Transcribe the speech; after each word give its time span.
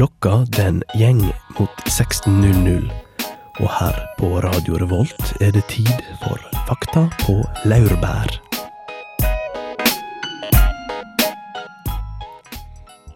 Klokka 0.00 0.46
den 0.56 0.78
gjeng 0.96 1.18
mot 1.58 1.80
16.00. 1.84 2.86
Og 3.60 3.66
her 3.68 3.96
på 4.16 4.30
Radio 4.40 4.78
Revolt 4.80 5.34
er 5.44 5.50
det 5.52 5.60
tid 5.68 5.90
for 6.22 6.40
Fakta 6.64 7.02
på 7.20 7.34
laurbær. 7.68 8.32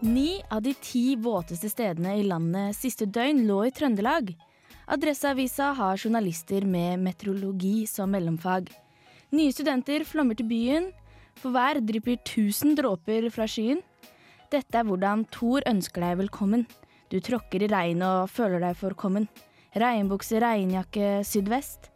Ni 0.05 0.43
av 0.53 0.61
de 0.61 0.75
ti 0.77 1.15
våteste 1.17 1.71
stedene 1.73 2.19
i 2.19 2.27
landet 2.29 2.77
siste 2.77 3.09
døgn 3.09 3.41
lå 3.49 3.63
i 3.65 3.73
Trøndelag. 3.73 4.29
Adresseavisa 4.85 5.71
har 5.81 5.97
journalister 5.97 6.69
med 6.69 7.01
meteorologi 7.01 7.87
som 7.89 8.13
mellomfag. 8.13 8.69
Nye 9.33 9.57
studenter 9.57 10.05
flommer 10.05 10.37
til 10.37 10.53
byen. 10.53 10.91
For 11.33 11.49
hver 11.49 11.81
drypper 11.81 12.21
1000 12.21 12.77
dråper 12.77 13.31
fra 13.33 13.49
skyen. 13.49 13.81
Dette 14.53 14.77
er 14.77 14.85
hvordan 14.85 15.23
Thor 15.33 15.63
ønsker 15.65 16.03
deg 16.05 16.19
velkommen. 16.19 16.67
Du 17.09 17.17
tråkker 17.23 17.63
i 17.65 17.69
regnet 17.71 18.05
og 18.05 18.29
føler 18.29 18.61
deg 18.61 18.77
forkommen. 18.77 19.25
Regnbukse, 19.75 20.37
regnjakke, 20.41 21.23
sydvest. 21.25 21.89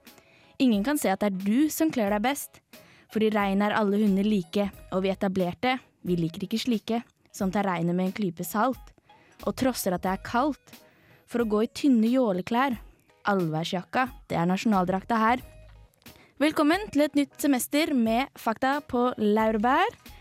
Ingen 0.59 0.81
kan 0.83 0.97
se 0.97 1.11
at 1.13 1.21
det 1.21 1.29
er 1.29 1.37
du 1.43 1.69
som 1.71 1.93
kler 1.93 2.09
deg 2.15 2.25
best. 2.25 2.59
For 3.13 3.21
i 3.21 3.29
regn 3.33 3.61
er 3.65 3.77
alle 3.77 4.01
hunder 4.01 4.25
like, 4.25 4.65
og 4.93 5.05
vi 5.05 5.13
etablerte, 5.13 5.77
vi 6.05 6.17
liker 6.17 6.45
ikke 6.45 6.61
slike, 6.61 7.01
som 7.31 7.53
tar 7.53 7.69
regnet 7.69 7.95
med 7.95 8.09
en 8.09 8.17
klype 8.17 8.45
salt. 8.45 8.93
Og 9.45 9.55
trosser 9.57 9.93
at 9.95 10.03
det 10.03 10.15
er 10.15 10.25
kaldt. 10.25 10.77
For 11.29 11.43
å 11.43 11.49
gå 11.49 11.63
i 11.63 11.71
tynne 11.71 12.09
jåleklær. 12.09 12.79
Allværsjakka, 13.29 14.07
det 14.29 14.37
er 14.41 14.49
nasjonaldrakta 14.49 15.21
her. 15.21 15.43
Velkommen 16.41 16.87
til 16.89 17.05
et 17.05 17.17
nytt 17.19 17.35
semester 17.37 17.93
med 17.93 18.31
Fakta 18.39 18.79
på 18.89 19.11
laurbær. 19.21 20.17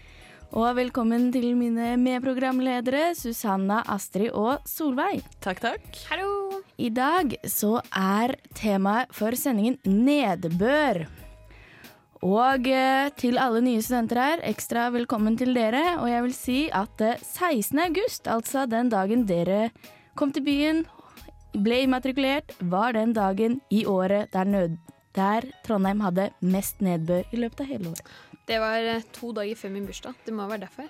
Og 0.57 0.79
velkommen 0.79 1.27
til 1.29 1.51
mine 1.59 1.91
medprogramledere 2.01 3.11
Susanna, 3.13 3.83
Astrid 3.93 4.31
og 4.33 4.65
Solveig. 4.65 5.21
Takk, 5.45 5.61
takk. 5.61 5.99
Hallo! 6.09 6.63
I 6.81 6.89
dag 6.89 7.35
så 7.45 7.83
er 7.93 8.33
temaet 8.57 9.13
for 9.13 9.37
sendingen 9.37 9.77
nedbør. 9.85 11.03
Og 12.25 12.65
eh, 12.73 13.11
til 13.21 13.37
alle 13.39 13.61
nye 13.63 13.83
studenter 13.85 14.23
her, 14.23 14.45
ekstra 14.49 14.87
velkommen 14.95 15.37
til 15.37 15.53
dere. 15.53 15.99
Og 16.01 16.09
jeg 16.09 16.25
vil 16.25 16.35
si 16.35 16.59
at 16.73 17.05
eh, 17.05 17.21
16. 17.21 17.83
august, 17.85 18.25
altså 18.25 18.65
den 18.65 18.89
dagen 18.89 19.27
dere 19.29 19.69
kom 20.17 20.33
til 20.33 20.47
byen, 20.49 20.87
ble 21.53 21.83
immatrikulert, 21.85 22.57
var 22.73 22.97
den 22.97 23.13
dagen 23.13 23.61
i 23.69 23.85
året 23.85 24.33
der, 24.33 24.49
nød, 24.49 24.81
der 25.13 25.45
Trondheim 25.69 26.01
hadde 26.09 26.31
mest 26.41 26.81
nedbør 26.81 27.29
i 27.37 27.45
løpet 27.45 27.67
av 27.67 27.71
hele 27.75 27.93
året. 27.93 28.17
Det 28.49 28.59
var 28.63 28.87
eh, 28.95 29.05
to 29.13 29.33
dager 29.37 29.59
før 29.61 29.75
min 29.75 29.87
bursdag. 29.89 30.17
Det 30.25 30.35
må 30.35 30.47
være 30.49 30.65
derfor. 30.67 30.89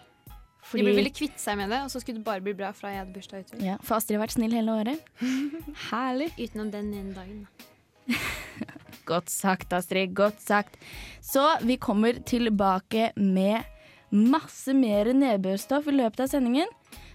Fordi, 0.69 0.85
De 0.85 0.93
ville 0.99 1.11
kvitte 1.15 1.41
seg 1.41 1.57
med 1.57 1.71
det, 1.73 1.79
og 1.87 1.91
så 1.93 2.01
skulle 2.03 2.19
det 2.21 2.27
bare 2.27 2.45
bli 2.45 2.53
bra 2.59 2.69
fra 2.77 2.91
jeg 2.93 3.01
hadde 3.01 3.15
bursdag 3.15 3.47
utover. 3.47 3.63
ja, 3.65 3.77
for 3.81 3.97
Astrid 3.97 4.19
har 4.19 4.27
vært 4.27 4.35
snill 4.37 4.53
hele 4.53 4.75
året. 4.75 5.07
Herlig. 5.89 6.29
Utenom 6.37 6.71
den 6.75 6.91
ene 6.99 7.15
dagen. 7.17 7.47
da. 7.47 8.19
Godt 9.09 9.33
sagt, 9.33 9.73
Astrid. 9.73 10.13
Godt 10.17 10.43
sagt. 10.45 10.77
Så 11.25 11.45
vi 11.65 11.79
kommer 11.81 12.19
tilbake 12.29 13.11
med 13.17 13.65
masse 14.13 14.73
mer 14.77 15.09
nedbørstoff 15.17 15.89
i 15.89 15.97
løpet 15.97 16.27
av 16.27 16.31
sendingen. 16.35 16.69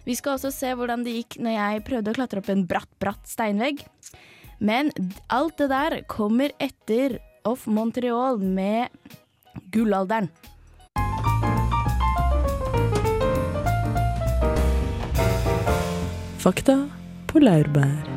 Vi 0.03 0.15
skal 0.17 0.35
også 0.35 0.49
se 0.53 0.73
hvordan 0.75 1.05
det 1.05 1.13
gikk 1.19 1.37
når 1.45 1.53
jeg 1.55 1.83
prøvde 1.87 2.11
å 2.11 2.17
klatre 2.17 2.41
opp 2.41 2.49
en 2.51 2.65
bratt, 2.69 2.89
bratt 3.01 3.29
steinvegg. 3.29 3.85
Men 4.63 4.89
alt 5.33 5.61
det 5.61 5.69
der 5.71 5.99
kommer 6.11 6.53
etter 6.61 7.19
Off 7.47 7.67
Montreal 7.67 8.37
med 8.41 8.89
gullalderen. 9.71 10.29
Fakta 16.43 16.75
på 17.31 17.39
laurbær. 17.39 18.13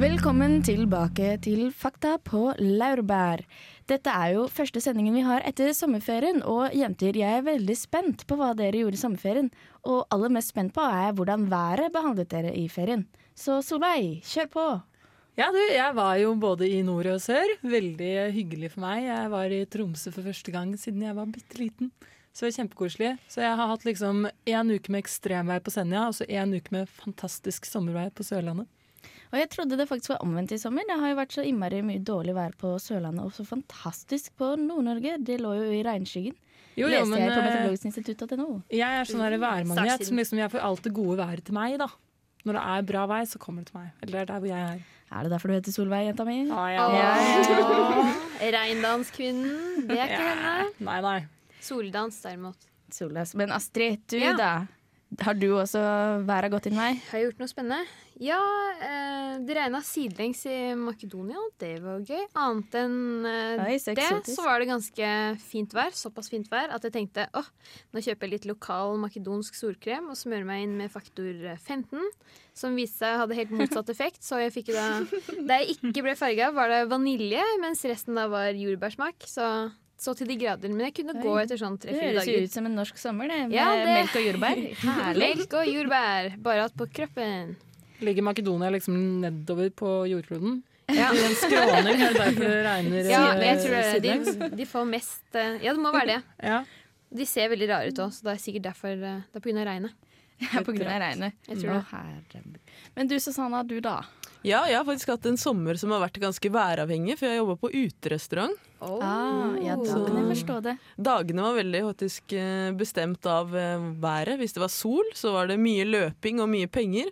Velkommen 0.00 0.62
tilbake 0.64 1.34
til 1.44 1.70
Fakta 1.76 2.14
på 2.24 2.50
laurbær. 2.56 3.42
Dette 3.88 4.12
er 4.12 4.34
jo 4.36 4.46
første 4.48 4.80
sendingen 4.80 5.16
vi 5.16 5.24
har 5.26 5.44
etter 5.48 5.74
sommerferien, 5.76 6.42
og 6.44 6.72
jenter, 6.76 7.16
jeg 7.16 7.40
er 7.40 7.44
veldig 7.44 7.76
spent 7.76 8.24
på 8.24 8.38
hva 8.40 8.54
dere 8.56 8.80
gjorde 8.80 8.96
i 8.96 9.02
sommerferien. 9.02 9.50
Og 9.84 10.06
aller 10.12 10.32
mest 10.32 10.54
spent 10.54 10.72
på 10.76 10.84
er 10.84 11.12
hvordan 11.16 11.48
været 11.52 11.92
behandlet 11.92 12.30
dere 12.32 12.54
i 12.56 12.68
ferien. 12.72 13.04
Så 13.36 13.62
Solveig, 13.64 14.22
kjør 14.24 14.52
på! 14.52 14.68
Ja, 15.40 15.46
du, 15.54 15.60
jeg 15.72 15.94
var 15.96 16.18
jo 16.20 16.34
både 16.36 16.66
i 16.68 16.82
nord 16.84 17.06
og 17.08 17.20
sør. 17.24 17.48
Veldig 17.64 18.08
hyggelig 18.34 18.74
for 18.74 18.82
meg. 18.84 19.06
Jeg 19.06 19.28
var 19.32 19.52
i 19.56 19.60
Tromsø 19.72 20.10
for 20.12 20.26
første 20.26 20.52
gang 20.52 20.74
siden 20.76 21.06
jeg 21.06 21.16
var 21.16 21.30
bitte 21.32 21.56
liten. 21.56 21.88
Så 22.34 22.44
det 22.44 22.50
var 22.50 22.56
kjempekoselig. 22.58 23.12
Så 23.32 23.40
jeg 23.40 23.54
har 23.56 23.70
hatt 23.70 23.86
liksom 23.88 24.26
én 24.28 24.72
uke 24.74 24.92
med 24.92 25.00
ekstremvær 25.00 25.62
på 25.64 25.72
Senja, 25.72 26.02
og 26.10 26.18
så 26.18 26.28
én 26.28 26.52
uke 26.52 26.74
med 26.76 26.92
fantastisk 26.92 27.64
sommervær 27.70 28.12
på 28.12 28.26
Sørlandet. 28.28 28.68
Og 29.30 29.38
jeg 29.40 29.48
trodde 29.54 29.78
det 29.80 29.88
faktisk 29.88 30.12
var 30.12 30.20
omvendt 30.26 30.52
i 30.52 30.60
sommer. 30.60 30.84
Det 30.84 30.98
har 31.00 31.14
jo 31.14 31.18
vært 31.22 31.32
så 31.38 31.46
innmari 31.48 31.80
mye 31.88 32.04
dårlig 32.04 32.36
vær 32.36 32.52
på 32.60 32.74
Sørlandet, 32.82 33.24
og 33.24 33.32
så 33.32 33.46
fantastisk 33.48 34.36
på 34.36 34.52
Nord-Norge. 34.60 35.16
Det 35.24 35.40
lå 35.40 35.54
jo 35.56 35.72
i 35.72 35.80
regnskyggen. 35.86 36.36
Jo, 36.76 36.84
jo, 36.84 36.92
Leste 36.92 37.08
men 37.14 37.24
jeg 37.24 37.32
på 37.32 37.40
eh, 37.40 37.48
meteorologiskinstituttet.no. 37.48 38.50
jeg 38.76 39.00
er 39.00 39.08
sånn 39.08 39.24
værmagnet 39.40 40.04
som 40.06 40.20
liksom 40.20 40.44
jeg 40.44 40.52
får 40.52 40.68
alt 40.68 40.84
det 40.84 40.92
gode 41.00 41.16
været 41.24 41.48
til 41.48 41.56
meg, 41.56 41.80
da. 41.80 41.88
Når 42.44 42.56
det 42.56 42.62
er 42.72 42.82
bra 42.88 43.02
vei, 43.10 43.20
så 43.28 43.38
kommer 43.42 43.62
det 43.64 43.72
til 43.72 43.80
meg. 43.80 43.90
Eller 44.02 44.12
det 44.12 44.20
er 44.22 44.28
der 44.32 44.40
hvor 44.40 44.48
jeg 44.48 44.62
er. 44.74 44.80
Er 45.10 45.22
det 45.26 45.30
derfor 45.34 45.50
du 45.50 45.54
heter 45.56 45.72
Solveig, 45.74 46.06
jenta 46.06 46.24
mi? 46.24 46.38
ja. 46.94 47.10
Reindanskvinnen. 48.56 49.86
Det 49.88 49.98
er 49.98 50.04
ikke 50.08 50.26
henne. 50.28 50.68
Nei, 50.86 50.98
nei. 51.04 51.18
Soldans, 51.60 52.20
derimot. 52.24 52.68
Solas. 52.94 53.34
Men 53.38 53.52
Astrid, 53.54 54.00
du 54.10 54.16
Ja. 54.18 54.32
da? 54.38 54.52
Har 55.18 55.34
du 55.34 55.48
også 55.58 55.80
været 56.22 56.52
gått 56.52 56.68
din 56.68 56.78
vei? 56.78 56.92
Har 57.10 57.18
jeg 57.18 57.30
gjort 57.30 57.42
noe 57.42 57.50
spennende? 57.50 57.82
Ja, 58.20 58.38
eh, 58.84 59.38
det 59.48 59.54
regna 59.56 59.80
sidelengs 59.82 60.42
i 60.46 60.74
Makedonia. 60.76 61.40
Det 61.58 61.72
var 61.80 62.02
gøy. 62.04 62.26
Annet 62.36 62.76
enn 62.76 63.26
eh, 63.26 63.62
Oi, 63.64 63.78
så 63.80 63.94
det, 63.96 64.06
så 64.28 64.44
var 64.44 64.60
det 64.60 64.68
ganske 64.68 65.08
fint 65.40 65.72
vær. 65.74 65.94
Såpass 65.96 66.28
fint 66.28 66.50
vær 66.52 66.74
at 66.76 66.84
jeg 66.84 66.94
tenkte 66.94 67.24
åh, 67.34 67.48
nå 67.90 68.02
kjøper 68.04 68.28
jeg 68.28 68.34
litt 68.34 68.48
lokal 68.50 69.00
makedonsk 69.00 69.56
solkrem 69.56 70.12
og 70.12 70.20
smører 70.20 70.44
meg 70.46 70.66
inn 70.66 70.76
med 70.82 70.92
faktor 70.92 71.32
15. 71.56 71.96
Som 72.60 72.76
viste 72.76 73.00
seg 73.00 73.22
hadde 73.22 73.38
helt 73.40 73.56
motsatt 73.56 73.88
effekt. 73.94 74.20
Så 74.26 74.38
jeg 74.42 74.52
fikk 74.52 74.74
da 74.76 74.86
Der 75.40 75.64
jeg 75.64 75.78
ikke 75.80 76.04
ble 76.04 76.16
farga, 76.20 76.52
var 76.54 76.68
det 76.70 76.84
vanilje, 76.92 77.46
mens 77.64 77.86
resten 77.88 78.20
da 78.20 78.28
var 78.30 78.52
jordbærsmak. 78.52 79.24
Så, 79.26 79.48
så 80.00 80.14
til 80.16 80.30
de 80.30 80.36
grader. 80.40 80.72
Men 80.72 80.86
jeg 80.88 80.94
kunne 80.96 81.14
gå 81.20 81.34
etter 81.42 81.60
sånn 81.60 81.76
Det 81.76 81.88
tre-fire 81.88 82.14
dager. 82.16 82.24
Det 82.24 82.36
høres 82.38 82.50
ut 82.50 82.56
som 82.56 82.66
en 82.70 82.74
norsk 82.80 82.98
sommer, 83.00 83.28
det. 83.28 83.38
Med 83.48 83.56
Ja, 83.58 83.66
det- 83.76 83.94
melk 83.98 84.16
og 84.16 84.24
jordbær. 84.26 84.62
Melk 85.20 85.54
og 85.60 85.66
jordbær, 85.68 86.30
bare 86.42 86.64
at 86.64 86.74
på 86.80 86.88
kroppen. 86.88 87.54
Ligger 88.00 88.24
Makedonia 88.24 88.70
liksom 88.72 88.96
nedover 89.20 89.68
på 89.76 89.90
jordkloden? 90.08 90.62
Ja. 90.90 91.12
I 91.14 91.20
en 91.22 91.34
skråning, 91.38 92.00
er 92.02 92.14
det 92.14 92.18
derfor 92.18 92.48
det 92.50 92.62
regner 92.66 93.08
Ja, 93.10 93.20
eh, 93.36 93.44
jeg 93.46 93.58
tror 93.62 94.00
det, 94.00 94.00
de, 94.40 94.48
de 94.58 94.64
får 94.66 94.86
mest 94.90 95.36
eh, 95.38 95.58
Ja, 95.62 95.74
det 95.76 95.78
må 95.84 95.92
være 95.94 96.16
det. 96.16 96.22
Ja. 96.42 96.64
De 97.14 97.26
ser 97.26 97.50
veldig 97.52 97.68
rare 97.70 97.92
ut 97.92 98.00
òg, 98.02 98.10
så 98.16 98.26
det 98.26 98.32
er 98.32 98.40
sikkert 98.42 98.64
derfor 98.72 98.90
eh, 98.96 99.20
Det 99.30 99.38
er 99.38 99.44
pga. 99.44 99.64
regnet. 99.68 99.92
Ja, 100.40 100.62
på 100.64 100.72
grunn 100.72 100.88
av 100.88 101.02
regnet. 101.02 101.34
Jeg 101.46 101.60
tror 101.60 101.82
herre. 101.92 102.42
Men 102.96 103.06
du 103.10 103.18
Susanna, 103.20 103.60
du 103.62 103.76
da? 103.84 103.98
Ja, 104.40 104.62
jeg 104.70 104.78
har 104.78 104.86
faktisk 104.88 105.10
hatt 105.12 105.26
en 105.28 105.36
sommer 105.40 105.76
som 105.76 105.92
har 105.92 106.00
vært 106.00 106.20
ganske 106.22 106.50
væravhengig, 106.52 107.18
for 107.20 107.28
jeg 107.28 107.40
jobba 107.42 107.56
på 107.60 107.70
uterestaurant. 107.74 108.54
Ah, 108.80 109.52
ja, 109.60 109.74
da 109.76 109.98
kan 110.06 110.16
jeg 110.16 110.28
forstå 110.30 110.54
det. 110.64 110.76
Dagene 110.96 111.44
var 111.44 111.58
veldig 111.58 111.82
faktisk 111.90 112.32
eh, 112.32 112.70
bestemt 112.76 113.26
av 113.28 113.52
eh, 113.52 113.82
været. 114.00 114.38
Hvis 114.40 114.56
det 114.56 114.62
var 114.62 114.72
sol, 114.72 115.10
så 115.18 115.34
var 115.34 115.50
det 115.50 115.58
mye 115.60 115.84
løping 115.84 116.40
og 116.40 116.48
mye 116.52 116.70
penger. 116.72 117.10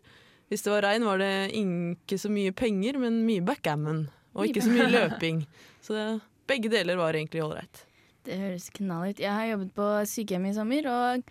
Hvis 0.49 0.65
det 0.65 0.72
var 0.72 0.87
regn, 0.89 1.05
var 1.05 1.21
det 1.21 1.33
ikke 1.59 2.16
så 2.16 2.31
mye 2.33 2.55
penger, 2.56 2.97
men 3.03 3.21
mye 3.27 3.45
backgammon. 3.45 4.06
Og 4.33 4.49
ikke 4.49 4.65
så 4.65 4.72
mye 4.72 4.89
løping. 4.89 5.43
Så 5.84 5.99
det, 5.99 6.06
begge 6.49 6.72
deler 6.72 6.97
var 6.97 7.12
egentlig 7.12 7.45
ålreit. 7.45 7.84
Det 8.25 8.41
høres 8.41 8.71
knall 8.77 9.12
ut. 9.12 9.21
Jeg 9.21 9.34
har 9.37 9.50
jobbet 9.53 9.77
på 9.77 9.91
sykehjem 10.09 10.48
i 10.48 10.54
sommer, 10.57 10.89
og 10.89 11.28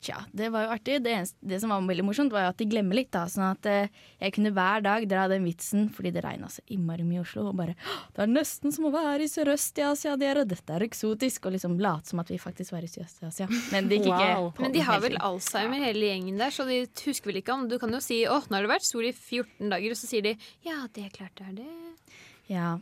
tja, 0.00 0.22
det 0.32 0.48
var 0.54 0.66
jo 0.66 0.72
artig. 0.74 0.98
Det, 1.04 1.12
eneste, 1.12 1.36
det 1.50 1.60
som 1.62 1.72
var 1.72 1.82
veldig 1.88 2.04
morsomt, 2.06 2.32
var 2.34 2.46
jo 2.46 2.52
at 2.52 2.60
de 2.60 2.68
glemmer 2.70 2.98
litt, 2.98 3.10
da. 3.14 3.24
Sånn 3.30 3.46
at 3.48 3.68
eh, 3.68 3.92
jeg 4.22 4.34
kunne 4.36 4.52
hver 4.56 4.84
dag 4.84 5.06
dra 5.10 5.26
den 5.30 5.46
vitsen, 5.46 5.88
fordi 5.94 6.12
det 6.14 6.24
regna 6.24 6.50
så 6.52 6.64
innmari 6.74 7.06
mye 7.06 7.20
i 7.20 7.24
Oslo, 7.24 7.48
og 7.50 7.58
bare 7.58 7.76
Det 8.14 8.24
er 8.24 8.32
nesten 8.32 8.74
som 8.74 8.88
å 8.88 8.92
være 8.94 9.26
i 9.26 9.30
Sørøst 9.30 9.80
i 9.80 9.86
Asia, 9.88 10.16
dere. 10.20 10.46
Dette 10.48 10.74
er 10.74 10.86
eksotisk. 10.86 11.48
Og 11.48 11.56
liksom 11.56 11.78
late 11.82 12.10
som 12.10 12.22
at 12.22 12.30
vi 12.32 12.40
faktisk 12.40 12.74
var 12.74 12.86
i 12.86 12.90
Sørøst-Asia. 12.90 13.48
Men 13.74 13.90
det 13.90 14.02
gikk 14.02 14.12
ikke. 14.12 14.28
Wow. 14.38 14.50
på 14.56 14.66
Men 14.66 14.76
de 14.76 14.84
har 14.84 15.02
vel 15.04 15.18
Alzheimer, 15.18 15.38
Alzheimer 15.38 15.86
hele 15.88 16.12
gjengen 16.12 16.40
der, 16.40 16.54
så 16.54 16.66
de 16.68 16.82
husker 17.04 17.32
vel 17.32 17.42
ikke 17.42 17.54
om 17.54 17.66
Du 17.68 17.78
kan 17.80 17.92
jo 17.92 18.00
si 18.02 18.22
'Å, 18.24 18.38
nå 18.48 18.56
har 18.56 18.66
det 18.66 18.74
vært 18.74 18.86
sol 18.86 19.06
i 19.06 19.12
14 19.12 19.70
dager', 19.70 19.94
og 19.94 19.98
så 19.98 20.08
sier 20.10 20.22
de 20.22 20.36
'Ja, 20.64 20.86
det 20.92 21.12
klarte 21.12 21.44
jeg, 21.46 21.58
det'. 21.60 22.24
Ja, 22.48 22.78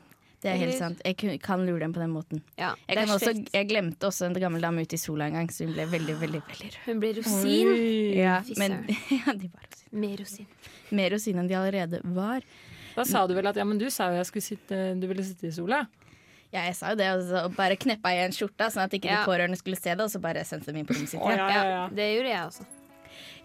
det 0.46 0.52
er 0.54 0.60
helt 0.62 0.76
sant. 0.78 1.00
Jeg 1.04 1.40
kan 1.42 1.64
lure 1.66 1.80
dem 1.82 1.92
på 1.96 1.98
den 2.00 2.12
måten. 2.14 2.40
Ja, 2.60 2.70
Jeg, 2.86 3.00
kan 3.00 3.10
også, 3.16 3.32
jeg 3.52 3.66
glemte 3.68 4.06
også 4.06 4.28
en 4.28 4.36
gammel 4.38 4.62
dame 4.62 4.84
ute 4.86 4.94
i 4.94 5.00
sola 5.02 5.26
en 5.26 5.34
gang, 5.40 5.50
så 5.50 5.66
hun 5.66 5.74
ble 5.74 5.88
veldig, 5.90 6.14
veldig 6.22 6.40
veldig 6.46 6.70
rød. 6.70 6.78
Hun 6.86 7.02
ble 7.02 7.10
rosin. 7.18 7.72
Ja, 8.14 8.36
men 8.60 8.78
ja, 9.18 9.34
de 9.34 9.50
var 9.50 9.66
rosin. 9.66 9.90
Mer 10.06 10.16
rosin. 10.22 10.46
mer 10.94 11.10
rosin 11.16 11.42
enn 11.42 11.50
de 11.50 11.58
allerede 11.58 12.00
var. 12.14 12.46
Da 12.96 13.04
sa 13.04 13.26
du 13.28 13.34
vel 13.36 13.50
at 13.50 13.58
ja, 13.58 13.64
men 13.68 13.76
du 13.82 13.88
sa 13.92 14.06
jo 14.12 14.20
jeg 14.22 14.28
skulle 14.30 14.46
sitte, 14.46 14.78
du 15.02 15.06
ville 15.10 15.24
sitte 15.26 15.50
i 15.50 15.52
sola? 15.52 15.82
Ja, 16.54 16.62
jeg 16.68 16.76
sa 16.78 16.94
jo 16.94 16.96
det, 17.02 17.10
og 17.18 17.24
så 17.26 17.42
bare 17.56 17.74
kneppa 17.76 18.12
igjen 18.14 18.32
skjorta, 18.32 18.70
sånn 18.72 18.86
at 18.86 18.94
ikke 18.96 19.10
Ja. 19.10 19.18
de 19.24 19.28
pårørende 19.28 19.58
skulle 19.58 19.76
se 19.76 19.90
det, 19.92 20.00
og 20.06 20.08
så 20.14 20.20
bare 20.22 20.44
sendte 20.46 20.70
de 20.72 20.78
inn 20.80 20.86
på 20.88 20.94
rommet 20.96 21.10
sitt. 21.10 21.20
Ja, 21.20 21.48
ja, 21.50 21.64
ja. 21.74 21.82
Det 21.92 22.06
gjorde 22.14 22.30
jeg 22.30 22.46
også. 22.46 22.66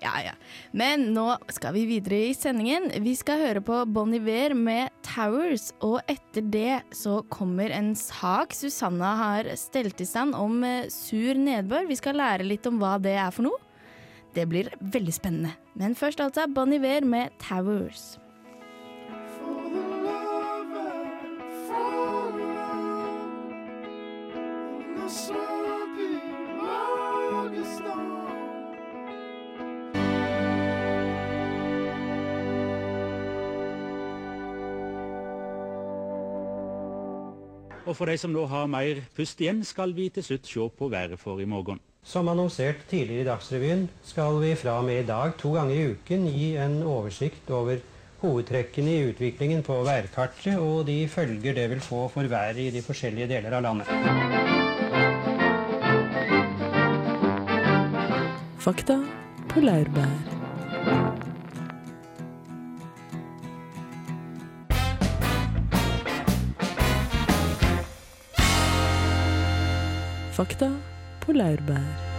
Ja, 0.02 0.16
ja. 0.26 0.32
Men 0.74 1.12
nå 1.14 1.28
skal 1.54 1.76
vi 1.76 1.84
videre 1.86 2.18
i 2.32 2.34
sendingen. 2.34 2.88
Vi 3.04 3.14
skal 3.18 3.42
høre 3.44 3.62
på 3.62 3.84
Bon 3.86 4.10
Iver 4.18 4.56
med 4.58 4.90
'Towers', 5.06 5.70
og 5.86 6.02
etter 6.10 6.42
det 6.42 6.82
så 6.98 7.20
kommer 7.30 7.70
en 7.70 7.94
sak 7.96 8.56
Susanna 8.58 9.14
har 9.20 9.52
stelt 9.62 10.02
i 10.02 10.08
stand 10.10 10.34
om 10.34 10.64
eh, 10.64 10.90
sur 10.90 11.38
nedbør. 11.38 11.86
Vi 11.86 12.00
skal 12.02 12.18
lære 12.18 12.50
litt 12.50 12.66
om 12.66 12.82
hva 12.82 12.98
det 12.98 13.14
er 13.14 13.30
for 13.30 13.46
noe. 13.46 13.62
Det 14.34 14.48
blir 14.50 14.74
veldig 14.82 15.14
spennende. 15.14 15.54
Men 15.78 15.94
først 15.94 16.24
altså 16.24 16.50
Bon 16.50 16.74
Iver 16.74 17.06
med 17.06 17.30
'Towers'. 17.38 18.18
Og 37.92 37.98
for 38.00 38.08
de 38.08 38.14
som 38.16 38.32
nå 38.32 38.46
har 38.48 38.70
mer 38.72 39.02
pust 39.18 39.42
igjen, 39.44 39.66
skal 39.68 39.92
vi 39.92 40.06
til 40.16 40.24
slutt 40.24 40.48
se 40.48 40.68
på 40.80 40.88
været 40.88 41.20
for 41.20 41.42
i 41.44 41.48
morgen. 41.50 41.82
Som 42.08 42.30
annonsert 42.32 42.86
tidligere 42.88 43.26
i 43.26 43.28
Dagsrevyen 43.28 43.84
skal 44.08 44.40
vi 44.40 44.54
fra 44.56 44.78
og 44.80 44.86
med 44.88 45.02
i 45.04 45.08
dag 45.10 45.36
to 45.42 45.52
ganger 45.58 45.76
i 45.76 45.90
uken 45.92 46.24
gi 46.32 46.48
en 46.56 46.78
oversikt 46.88 47.52
over 47.52 47.84
hovedtrekkene 48.22 48.96
i 48.96 49.04
utviklingen 49.12 49.64
på 49.68 49.82
værkartet 49.84 50.56
og 50.56 50.88
de 50.88 51.04
følger 51.12 51.54
det 51.58 51.70
vil 51.70 51.84
få 51.84 52.08
for 52.14 52.32
været 52.32 52.64
i 52.64 52.70
de 52.72 52.82
forskjellige 52.82 53.28
deler 53.36 53.60
av 53.60 53.68
landet. 53.68 53.88
Fakta 58.62 59.02
på 59.52 59.68
laurbær. 59.68 61.21
Fakta 70.42 70.72
på 71.22 71.36
laurbær. 71.38 72.11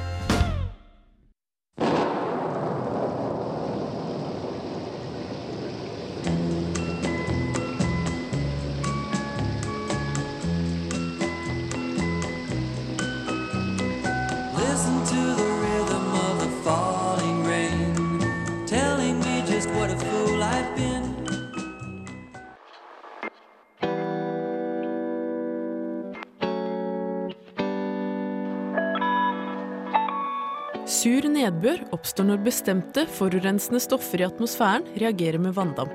Sur 30.90 31.22
nedbør 31.30 31.84
oppstår 31.94 32.26
når 32.26 32.40
bestemte 32.42 33.04
forurensende 33.14 33.78
stoffer 33.82 34.24
i 34.24 34.26
atmosfæren 34.26 34.88
reagerer 34.98 35.38
med 35.38 35.54
vanndamp. 35.54 35.92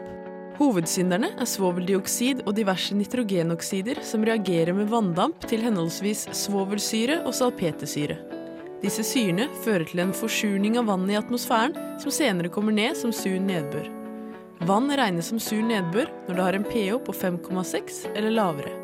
Hovedsynderne 0.58 1.34
er 1.36 1.50
svoveldioksid 1.50 2.46
og 2.48 2.56
diverse 2.56 2.96
nitrogenoksider 2.96 4.00
som 4.08 4.24
reagerer 4.26 4.72
med 4.74 4.88
vanndamp 4.90 5.44
til 5.52 5.62
henholdsvis 5.68 6.24
svovelsyre 6.40 7.20
og 7.28 7.36
salpetersyre. 7.36 8.16
Disse 8.82 9.04
syrene 9.04 9.50
fører 9.66 9.86
til 9.90 10.06
en 10.06 10.16
forsurning 10.16 10.80
av 10.80 10.88
vannet 10.88 11.18
i 11.18 11.20
atmosfæren, 11.20 11.76
som 12.00 12.14
senere 12.14 12.52
kommer 12.54 12.72
ned 12.72 12.96
som 12.96 13.12
sur 13.12 13.38
nedbør. 13.44 13.92
Vann 14.70 14.88
regnes 14.88 15.28
som 15.34 15.40
sur 15.42 15.62
nedbør 15.68 16.08
når 16.30 16.36
det 16.36 16.46
har 16.48 16.58
en 16.62 16.70
pH 16.72 17.02
på 17.04 17.14
5,6 17.14 18.06
eller 18.16 18.32
lavere. 18.40 18.78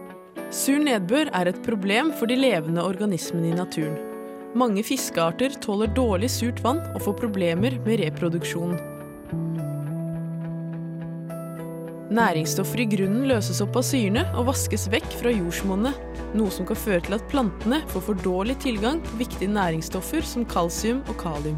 Sur 0.52 0.84
nedbør 0.84 1.32
er 1.32 1.50
et 1.50 1.64
problem 1.64 2.12
for 2.12 2.28
de 2.28 2.36
levende 2.38 2.84
organismene 2.84 3.54
i 3.54 3.62
naturen. 3.64 4.13
Mange 4.54 4.84
fiskearter 4.86 5.56
tåler 5.62 5.90
dårlig 5.98 6.28
surt 6.30 6.60
vann 6.62 6.78
og 6.94 7.02
får 7.02 7.16
problemer 7.24 7.74
med 7.88 8.04
reproduksjonen. 8.04 8.78
Næringsstoffer 12.14 12.84
i 12.84 12.86
grunnen 12.92 13.26
løses 13.26 13.64
opp 13.66 13.80
av 13.80 13.88
syrene 13.88 14.28
og 14.38 14.52
vaskes 14.52 14.86
vekk 14.94 15.08
fra 15.24 15.34
jordsmonnet, 15.34 15.98
noe 16.38 16.54
som 16.54 16.70
kan 16.70 16.78
føre 16.78 17.02
til 17.02 17.18
at 17.18 17.26
plantene 17.32 17.82
får 17.90 18.06
for 18.12 18.22
dårlig 18.22 18.60
tilgang 18.62 19.02
på 19.02 19.24
viktige 19.24 19.50
næringsstoffer 19.56 20.22
som 20.36 20.46
kalsium 20.46 21.02
og 21.08 21.18
kalium. 21.24 21.58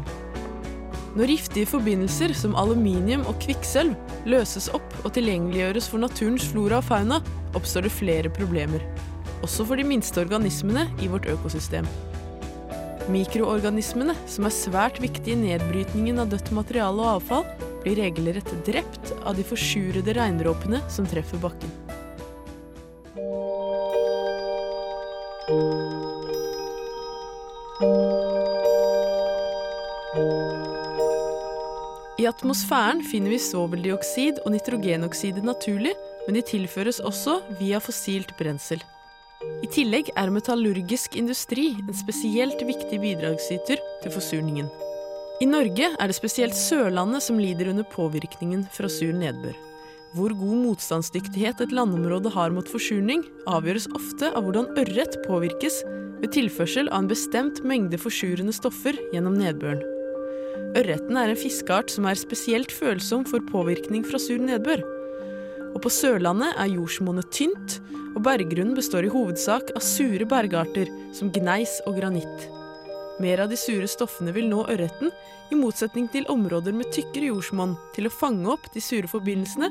Når 1.20 1.34
giftige 1.34 1.68
forbindelser 1.68 2.32
som 2.36 2.56
aluminium 2.56 3.28
og 3.28 3.36
kvikksølv 3.44 3.92
løses 4.24 4.72
opp 4.72 4.96
og 5.02 5.12
tilgjengeliggjøres 5.16 5.92
for 5.92 6.00
naturens 6.00 6.48
flora 6.48 6.80
og 6.80 6.88
fauna, 6.88 7.20
oppstår 7.52 7.90
det 7.90 7.96
flere 8.00 8.32
problemer. 8.32 8.80
Også 9.44 9.68
for 9.68 9.76
de 9.76 9.84
minste 9.84 10.24
organismene 10.24 10.88
i 11.04 11.12
vårt 11.12 11.28
økosystem. 11.28 11.84
Mikroorganismene, 13.06 14.16
som 14.26 14.48
er 14.48 14.54
svært 14.54 14.96
viktige 14.98 15.36
i 15.36 15.42
nedbrytningen 15.44 16.18
av 16.18 16.30
dødt 16.32 16.50
materiale 16.56 16.98
og 17.04 17.20
avfall, 17.20 17.44
blir 17.84 18.00
regelrett 18.00 18.50
drept 18.66 19.12
av 19.22 19.36
de 19.38 19.44
forsurede 19.46 20.16
regndråpene 20.16 20.80
som 20.90 21.06
treffer 21.06 21.38
bakken. 21.38 21.70
I 32.16 32.26
atmosfæren 32.26 33.04
finner 33.06 33.36
vi 33.36 33.38
svoveldioksid 33.44 34.42
og 34.42 34.50
nitrogenoksid 34.56 35.38
naturlig, 35.46 35.94
men 36.26 36.40
de 36.40 36.42
tilføres 36.42 36.98
også 36.98 37.38
via 37.60 37.78
fossilt 37.78 38.34
brensel. 38.40 38.82
I 39.66 39.70
tillegg 39.72 40.12
er 40.14 40.30
metallurgisk 40.30 41.16
industri 41.18 41.72
en 41.80 41.94
spesielt 41.98 42.60
viktig 42.62 43.00
bidragsyter 43.02 43.80
til 44.04 44.12
forsurningen. 44.14 44.68
I 45.42 45.48
Norge 45.50 45.88
er 45.90 46.06
det 46.06 46.14
spesielt 46.14 46.54
Sørlandet 46.54 47.24
som 47.24 47.40
lider 47.42 47.72
under 47.72 47.86
påvirkningen 47.90 48.62
fra 48.76 48.86
sur 48.86 49.10
nedbør. 49.10 49.56
Hvor 50.14 50.36
god 50.38 50.60
motstandsdyktighet 50.68 51.64
et 51.64 51.74
landområde 51.74 52.30
har 52.36 52.54
mot 52.54 52.70
forsurning, 52.70 53.26
avgjøres 53.50 53.88
ofte 53.98 54.30
av 54.30 54.46
hvordan 54.46 54.70
ørret 54.84 55.18
påvirkes 55.26 55.82
ved 56.22 56.30
tilførsel 56.36 56.86
av 56.92 57.02
en 57.02 57.10
bestemt 57.10 57.58
mengde 57.66 57.98
forsurende 57.98 58.54
stoffer 58.54 58.94
gjennom 59.10 59.34
nedbøren. 59.34 59.82
Ørreten 60.78 61.18
er 61.18 61.32
en 61.32 61.42
fiskeart 61.42 61.90
som 61.90 62.06
er 62.06 62.20
spesielt 62.20 62.70
følsom 62.70 63.26
for 63.26 63.42
påvirkning 63.50 64.06
fra 64.06 64.22
sur 64.22 64.38
nedbør. 64.38 64.86
Og 65.76 65.82
på 65.84 65.92
Sørlandet 65.92 66.56
er 66.56 66.70
jordsmonnet 66.72 67.28
tynt, 67.36 67.74
og 68.16 68.22
berggrunnen 68.24 68.72
består 68.78 69.04
i 69.04 69.12
hovedsak 69.12 69.74
av 69.76 69.82
sure 69.84 70.24
bergarter 70.24 70.88
som 71.12 71.28
gneis 71.34 71.82
og 71.84 71.98
granitt. 72.00 72.46
Mer 73.20 73.42
av 73.44 73.52
de 73.52 73.58
sure 73.60 73.84
stoffene 73.88 74.32
vil 74.32 74.48
nå 74.48 74.62
ørreten, 74.72 75.12
i 75.52 75.58
motsetning 75.58 76.08
til 76.10 76.24
områder 76.32 76.72
med 76.72 76.88
tykkere 76.96 77.28
jordsmonn 77.28 77.76
til 77.92 78.08
å 78.08 78.14
fange 78.14 78.48
opp 78.50 78.70
de 78.72 78.80
sure 78.80 79.10
forbindelsene, 79.12 79.68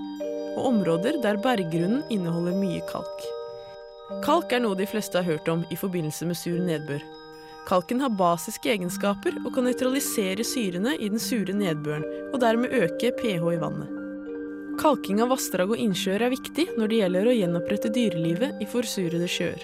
og 0.55 0.69
områder 0.69 1.17
der 1.25 1.41
berggrunnen 1.41 2.05
inneholder 2.13 2.53
mye 2.61 2.85
kalk. 2.93 3.27
Kalk 4.21 4.53
er 4.53 4.61
noe 4.61 4.77
de 4.77 4.85
fleste 4.85 5.17
har 5.17 5.25
hørt 5.25 5.49
om 5.49 5.65
i 5.73 5.81
forbindelse 5.81 6.29
med 6.29 6.37
sur 6.37 6.61
nedbør. 6.61 7.01
Kalken 7.65 8.05
har 8.05 8.13
basiske 8.13 8.69
egenskaper 8.69 9.41
og 9.41 9.55
kan 9.57 9.65
nøytralisere 9.65 10.45
syrene 10.45 10.93
i 11.01 11.09
den 11.09 11.21
sure 11.21 11.57
nedbøren, 11.57 12.05
og 12.29 12.41
dermed 12.45 12.77
øke 12.77 13.15
pH 13.17 13.55
i 13.57 13.61
vannet. 13.61 14.04
Kalking 14.79 15.21
av 15.23 15.29
vassdrag 15.31 15.71
og 15.71 15.79
innsjøer 15.79 16.25
er 16.25 16.33
viktig 16.33 16.65
når 16.75 16.89
det 16.91 16.97
gjelder 16.99 17.29
å 17.29 17.35
gjenopprette 17.35 17.91
dyrelivet 17.95 18.59
i 18.61 18.67
forsurede 18.67 19.27
sjøer. 19.31 19.61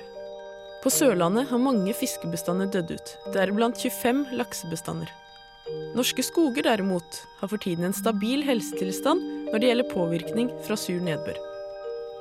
På 0.82 0.90
Sørlandet 0.94 1.50
har 1.52 1.62
mange 1.62 1.94
fiskebestander 1.94 2.70
dødd 2.72 2.94
ut, 2.96 3.12
deriblant 3.36 3.78
25 3.78 4.24
laksebestander. 4.40 5.12
Norske 5.98 6.24
skoger 6.26 6.66
derimot 6.66 7.22
har 7.42 7.52
for 7.52 7.62
tiden 7.62 7.90
en 7.90 7.96
stabil 7.96 8.42
helsetilstand 8.48 9.52
når 9.52 9.60
det 9.60 9.72
gjelder 9.72 9.92
påvirkning 9.92 10.50
fra 10.66 10.80
sur 10.80 11.04
nedbør. 11.04 11.38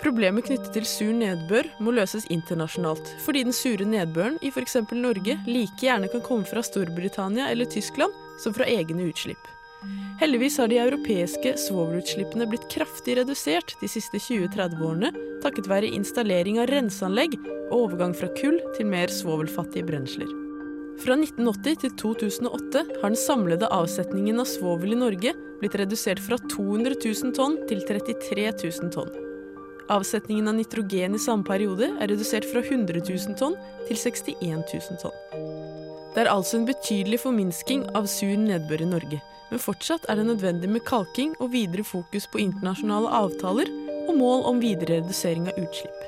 Problemet 0.01 0.49
knyttet 0.49 0.73
til 0.75 0.89
sur 0.89 1.15
nedbør 1.15 1.69
må 1.85 1.95
løses 1.95 2.27
internasjonalt, 2.33 3.15
fordi 3.21 3.45
den 3.47 3.57
sure 3.57 3.87
nedbøren 3.87 4.41
i 4.41 4.51
f.eks. 4.51 4.79
Norge 4.97 5.39
like 5.47 5.85
gjerne 5.85 6.09
kan 6.11 6.25
komme 6.27 6.49
fra 6.49 6.65
Storbritannia 6.65 7.51
eller 7.53 7.71
Tyskland 7.71 8.17
som 8.41 8.57
fra 8.57 8.67
egne 8.69 9.11
utslipp. 9.13 9.41
Heldigvis 10.21 10.59
har 10.61 10.69
de 10.69 10.79
europeiske 10.83 11.55
svovelutslippene 11.59 12.45
blitt 12.51 12.67
kraftig 12.73 13.17
redusert 13.17 13.73
de 13.81 13.89
siste 13.89 14.21
20-30 14.21 14.83
årene, 14.85 15.11
takket 15.41 15.71
være 15.71 15.89
installering 15.97 16.61
av 16.61 16.69
renseanlegg 16.69 17.39
og 17.71 17.77
overgang 17.79 18.13
fra 18.17 18.29
kull 18.37 18.59
til 18.77 18.91
mer 18.91 19.13
svovelfattige 19.15 19.89
brensler. 19.89 20.29
Fra 21.01 21.17
1980 21.17 21.79
til 21.81 21.95
2008 22.03 22.83
har 23.01 23.09
den 23.09 23.17
samlede 23.17 23.71
avsetningen 23.73 24.43
av 24.43 24.51
svovel 24.51 24.93
i 24.93 25.01
Norge 25.01 25.33
blitt 25.63 25.79
redusert 25.81 26.21
fra 26.21 26.37
200 26.53 26.99
000 27.01 27.33
tonn 27.39 27.57
til 27.71 27.81
33 27.89 28.51
000 28.61 28.93
tonn. 28.93 29.15
Avsetningen 29.91 30.53
av 30.53 30.59
nitrogen 30.61 31.17
i 31.17 31.23
samme 31.23 31.49
periode 31.49 31.89
er 31.97 32.13
redusert 32.13 32.45
fra 32.53 32.61
100 32.63 33.01
000 33.01 33.41
tonn 33.41 33.57
til 33.89 33.97
61 33.97 34.77
000 34.77 35.01
tonn. 35.03 35.60
Det 36.21 36.27
er 36.27 36.37
altså 36.37 36.59
en 36.59 36.67
betydelig 36.69 37.17
forminsking 37.23 37.87
av 37.97 38.05
sur 38.13 38.35
nedbør 38.37 38.83
i 38.85 38.89
Norge, 38.91 39.19
men 39.49 39.63
fortsatt 39.65 40.05
er 40.13 40.19
det 40.21 40.27
nødvendig 40.29 40.69
med 40.69 40.83
kalking 40.85 41.31
og 41.41 41.55
videre 41.55 41.81
fokus 41.81 42.27
på 42.29 42.43
internasjonale 42.43 43.09
avtaler 43.23 43.71
og 44.05 44.19
mål 44.19 44.45
om 44.51 44.61
videre 44.61 44.99
redusering 44.99 45.49
av 45.49 45.57
utslipp. 45.57 46.03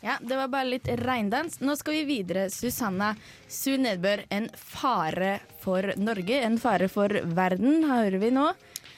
Ja, 0.00 0.16
det 0.24 0.40
var 0.40 0.48
bare 0.48 0.70
litt 0.70 0.88
regndans. 1.04 1.60
Nå 1.60 1.76
skal 1.76 1.98
vi 1.98 2.06
videre. 2.08 2.48
Susanna, 2.48 3.12
sur 3.48 3.76
nedbør, 3.76 4.24
en 4.32 4.48
fare 4.56 5.42
for 5.60 5.92
Norge, 6.00 6.40
en 6.40 6.56
fare 6.56 6.88
for 6.88 7.20
verden, 7.36 7.84
hører 7.92 8.16
vi 8.24 8.32
nå. 8.32 8.48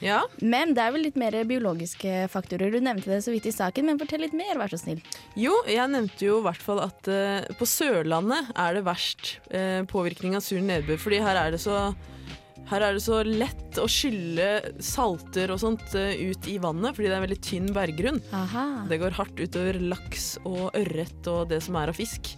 Ja, 0.04 0.22
Men 0.44 0.74
det 0.76 0.82
er 0.82 0.92
vel 0.92 1.06
litt 1.06 1.16
mer 1.20 1.36
biologiske 1.48 2.26
faktorer. 2.32 2.72
Du 2.72 2.82
nevnte 2.84 3.08
det 3.10 3.22
så 3.24 3.32
vidt 3.32 3.48
i 3.48 3.54
saken, 3.54 3.88
men 3.88 4.00
fortell 4.00 4.24
litt 4.26 4.36
mer, 4.36 4.58
vær 4.60 4.72
så 4.72 4.80
snill. 4.80 5.00
Jo, 5.38 5.54
jeg 5.70 5.88
nevnte 5.92 6.28
jo 6.28 6.40
i 6.40 6.46
hvert 6.46 6.62
fall 6.62 6.82
at 6.84 7.08
uh, 7.08 7.46
på 7.56 7.68
Sørlandet 7.68 8.52
er 8.52 8.76
det 8.76 8.84
verst 8.86 9.38
uh, 9.54 9.82
påvirkning 9.88 10.36
av 10.36 10.44
sur 10.44 10.60
nedbør, 10.60 11.00
fordi 11.00 11.22
her 11.24 11.40
er 11.46 11.56
det 11.56 11.62
så 11.64 11.88
her 12.66 12.82
er 12.82 12.96
det 12.96 13.02
så 13.04 13.20
lett 13.22 13.78
å 13.78 13.86
skylle 13.90 14.48
salter 14.82 15.52
og 15.54 15.60
sånt 15.62 15.94
eh, 15.98 16.18
ut 16.30 16.48
i 16.50 16.56
vannet, 16.62 16.96
fordi 16.96 17.10
det 17.10 17.18
er 17.18 17.26
veldig 17.26 17.42
tynn 17.44 17.70
berggrunn. 17.76 18.20
Aha. 18.34 18.66
Det 18.90 18.98
går 19.02 19.18
hardt 19.18 19.42
utover 19.42 19.78
laks 19.94 20.32
og 20.44 20.70
ørret 20.74 21.30
og 21.30 21.50
det 21.52 21.60
som 21.66 21.78
er 21.78 21.92
av 21.92 21.98
fisk. 21.98 22.34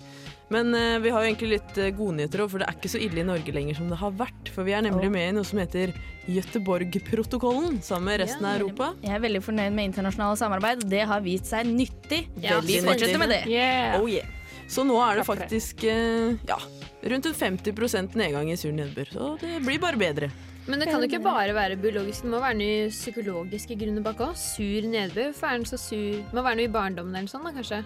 Men 0.52 0.72
eh, 0.75 0.98
vi 1.04 1.10
har 1.12 1.25
jo 1.25 1.30
egentlig 1.30 1.50
litt 1.56 1.80
eh, 1.80 1.90
godnyheter 1.96 2.42
òg, 2.44 2.52
for 2.52 2.62
det 2.62 2.68
er 2.68 2.78
ikke 2.78 2.92
så 2.92 3.00
ille 3.04 3.20
i 3.20 3.26
Norge 3.28 3.52
lenger 3.52 3.76
som 3.78 3.90
det 3.92 4.00
har 4.00 4.14
vært. 4.16 4.52
For 4.54 4.68
vi 4.68 4.76
er 4.76 4.84
nemlig 4.84 5.10
med 5.12 5.30
i 5.30 5.34
noe 5.37 5.48
som 5.48 5.60
heter 5.60 5.92
Göteborg-protokollen, 6.28 7.78
sammen 7.84 8.10
med 8.10 8.22
resten 8.25 8.48
av 8.48 8.56
Europa. 8.56 8.90
Jeg 9.04 9.16
er 9.16 9.22
veldig 9.25 9.44
fornøyd 9.44 9.76
med 9.76 9.90
internasjonalt 9.90 10.40
samarbeid. 10.40 10.84
Det 10.88 11.04
har 11.08 11.25
vist 11.25 11.52
seg 11.52 11.68
nyttig. 11.68 12.25
Ja, 12.44 12.60
vi 12.64 12.80
fortsetter 12.84 13.20
med 13.20 13.32
det. 13.37 13.44
Yeah. 13.48 14.00
Oh 14.00 14.08
yeah. 14.08 14.37
Så 14.68 14.84
nå 14.84 14.98
er 15.00 15.16
det 15.16 15.25
det. 15.25 15.28
faktisk 15.30 15.84
eh, 15.88 16.37
ja, 16.48 16.58
rundt 17.02 17.26
en 17.26 17.35
50% 17.35 18.17
nedgang 18.19 18.50
i 18.50 18.57
sur 18.57 18.73
nedbør. 18.75 19.11
Så 19.12 19.33
det 19.43 19.59
blir 19.64 19.78
bare 19.83 20.00
bedre. 20.00 20.31
Men 20.69 20.81
det 20.83 20.90
kan 20.90 21.00
jo 21.00 21.09
ikke 21.09 21.23
bare 21.25 21.55
være 21.57 21.78
biologisk, 21.81 22.26
det 22.26 22.31
må 22.31 22.40
være 22.43 22.59
noen 22.59 22.90
psykologiske 22.93 23.76
grunner 23.81 24.05
bak 24.05 24.19
òg. 24.21 24.35
Sur 24.37 24.88
nedbør. 24.90 25.31
Hvorfor 25.33 25.49
er 25.49 25.57
den 25.62 25.69
så 25.71 25.78
sur? 25.81 26.19
Det 26.21 26.37
må 26.37 26.45
være 26.45 26.61
noe 26.61 26.69
i 26.69 26.73
barndommen 26.75 27.17
eller 27.17 27.31
sånn, 27.33 27.47
da, 27.49 27.55
kanskje. 27.57 27.85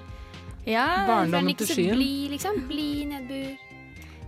Ja, 0.67 0.87
For 1.03 1.13
Barndommen 1.13 1.57
til 1.59 1.67
skyen. 1.67 1.95
blid, 1.97 2.31
liksom? 2.37 2.59
Blid 2.71 3.07
nedbør. 3.11 3.53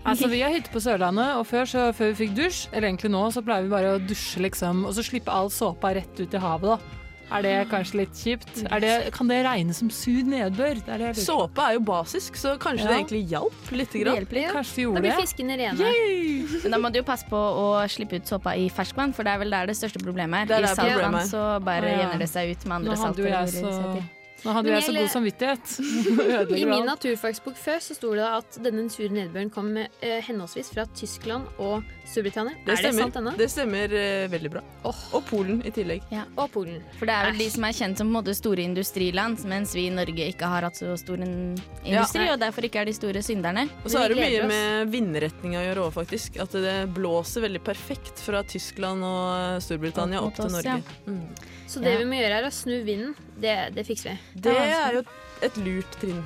Altså, 0.04 0.28
Vi 0.28 0.40
har 0.42 0.50
hytte 0.52 0.68
på 0.70 0.82
Sørlandet, 0.84 1.38
og 1.38 1.46
før, 1.48 1.64
så, 1.64 1.86
før 1.96 2.10
vi 2.12 2.26
fikk 2.26 2.34
dusj, 2.36 2.68
eller 2.72 2.88
egentlig 2.90 3.10
nå, 3.10 3.22
så 3.32 3.40
pleier 3.42 3.64
vi 3.64 3.70
bare 3.72 3.94
å 3.94 4.00
dusje, 4.02 4.42
liksom, 4.44 4.84
og 4.84 4.92
så 4.92 5.02
slippe 5.06 5.32
all 5.32 5.48
såpa 5.48 5.94
rett 5.96 6.20
ut 6.20 6.34
i 6.34 6.42
havet, 6.42 6.74
da. 6.74 7.03
Er 7.32 7.42
det 7.42 7.68
kanskje 7.70 8.00
litt 8.02 8.14
kjipt? 8.18 8.64
Er 8.68 8.80
det, 8.80 8.92
kan 9.14 9.28
det 9.30 9.40
regnes 9.46 9.80
som 9.80 9.90
sur 9.90 10.22
nedbør? 10.28 10.80
Det 10.84 10.94
er 10.96 10.98
det. 10.98 11.12
Såpe 11.22 11.62
er 11.64 11.76
jo 11.78 11.80
basisk, 11.80 12.36
så 12.36 12.56
kanskje 12.58 12.84
Ja. 12.84 12.90
det 12.92 12.98
egentlig 13.00 13.22
hjalp 13.30 13.70
lite 13.72 13.92
det 13.92 14.02
grann. 14.04 14.16
hjelper 14.16 14.34
litt. 14.40 14.52
Kanskje 14.52 14.74
vi 14.76 14.84
Da 14.84 15.00
blir 15.00 15.16
fisken 15.20 15.48
fiskene 15.48 15.56
rene. 15.58 16.62
Men 16.62 16.70
da 16.70 16.78
må 16.78 16.92
du 16.92 16.98
jo 16.98 17.04
passe 17.04 17.24
på 17.28 17.36
å 17.36 17.88
slippe 17.88 18.16
ut 18.16 18.26
såpa 18.26 18.56
i 18.56 18.68
ferskvann, 18.68 19.14
for 19.14 19.24
det 19.24 19.32
er 19.32 19.38
vel 19.38 19.50
der 19.50 19.66
det 19.66 19.76
største 19.76 20.02
problemet 20.02 20.42
er. 20.42 20.46
Det 20.46 20.56
er 20.56 20.62
I 20.62 20.74
saltvann 20.74 20.92
problemet 20.92 21.30
så 21.30 21.64
bare 21.64 21.84
ah, 21.84 21.90
ja. 21.90 22.02
jevner 22.04 22.18
det 22.18 22.28
seg 22.28 22.50
ut 22.50 22.66
med 22.66 22.76
andre 22.76 22.96
salter. 22.96 24.23
Nå 24.44 24.52
hadde 24.52 24.68
Men 24.68 24.74
jeg 24.74 24.84
så 24.84 24.92
god 24.92 25.10
samvittighet. 25.14 25.74
I 26.60 26.64
min 26.68 26.84
naturfagsbok 26.84 27.56
før 27.56 27.78
så 27.80 27.94
sto 27.96 28.10
det 28.18 28.24
at 28.26 28.58
denne 28.64 28.82
sure 28.92 29.08
nedbøren 29.14 29.50
kom 29.54 29.70
eh, 29.78 30.18
henholdsvis 30.26 30.68
fra 30.74 30.84
Tyskland 30.98 31.46
og 31.62 31.84
Storbritannia. 32.04 32.52
Det 32.66 32.74
er 32.74 32.82
det 32.82 32.90
sant 32.92 33.14
stemmer, 33.14 33.20
ennå? 33.22 33.32
det 33.40 33.48
stemmer 33.52 33.94
eh, 33.96 34.26
veldig 34.32 34.50
bra. 34.52 34.62
Og 34.84 35.22
Polen 35.30 35.62
i 35.64 35.72
tillegg. 35.72 36.02
Ja, 36.12 36.26
Og 36.36 36.50
Polen. 36.52 36.82
For 36.98 37.08
det 37.08 37.14
er 37.16 37.30
vel 37.30 37.40
de 37.40 37.46
som 37.54 37.64
er 37.64 37.72
kjent 37.78 37.96
som 38.02 38.10
på 38.10 38.12
en 38.12 38.18
måte 38.18 38.34
store 38.36 38.66
industriland, 38.66 39.40
mens 39.48 39.72
vi 39.78 39.86
i 39.88 39.94
Norge 39.94 40.28
ikke 40.34 40.50
har 40.50 40.66
hatt 40.68 40.76
så 40.82 40.92
stor 41.00 41.22
en 41.24 41.54
industri, 41.84 42.26
Ja. 42.26 42.34
og 42.34 42.40
derfor 42.44 42.68
ikke 42.68 42.82
er 42.84 42.90
de 42.90 42.96
store 42.98 43.22
synderne. 43.24 43.68
Og 43.84 43.90
så 43.94 44.02
er 44.04 44.12
det 44.12 44.20
mye 44.20 44.42
oss. 44.44 44.52
med 44.52 44.92
vindretninga 44.92 45.62
å 45.62 45.64
gjøre 45.70 45.86
òg, 45.88 45.92
faktisk. 46.02 46.36
At 46.44 46.52
det 46.52 46.76
blåser 46.94 47.46
veldig 47.48 47.64
perfekt 47.64 48.20
fra 48.20 48.42
Tyskland 48.44 49.02
og 49.08 49.62
Storbritannia 49.64 50.20
Opp 50.20 50.34
opp 50.34 50.36
til 50.42 50.44
oss, 50.50 50.58
Norge. 50.60 50.78
ja. 50.82 51.10
Mm. 51.10 51.50
Så 51.66 51.80
det 51.80 51.94
Ja. 51.94 51.98
vi 51.98 52.04
må 52.04 52.18
gjøre, 52.20 52.36
er 52.38 52.44
å 52.44 52.52
snu 52.52 52.84
vinden. 52.84 53.14
Det, 53.40 53.54
det 53.74 53.84
fikser 53.86 54.14
vi. 54.14 54.42
Det 54.46 54.56
er 54.56 55.00
jo 55.00 55.04
et 55.42 55.56
lurt 55.64 55.98
trinn. 56.00 56.22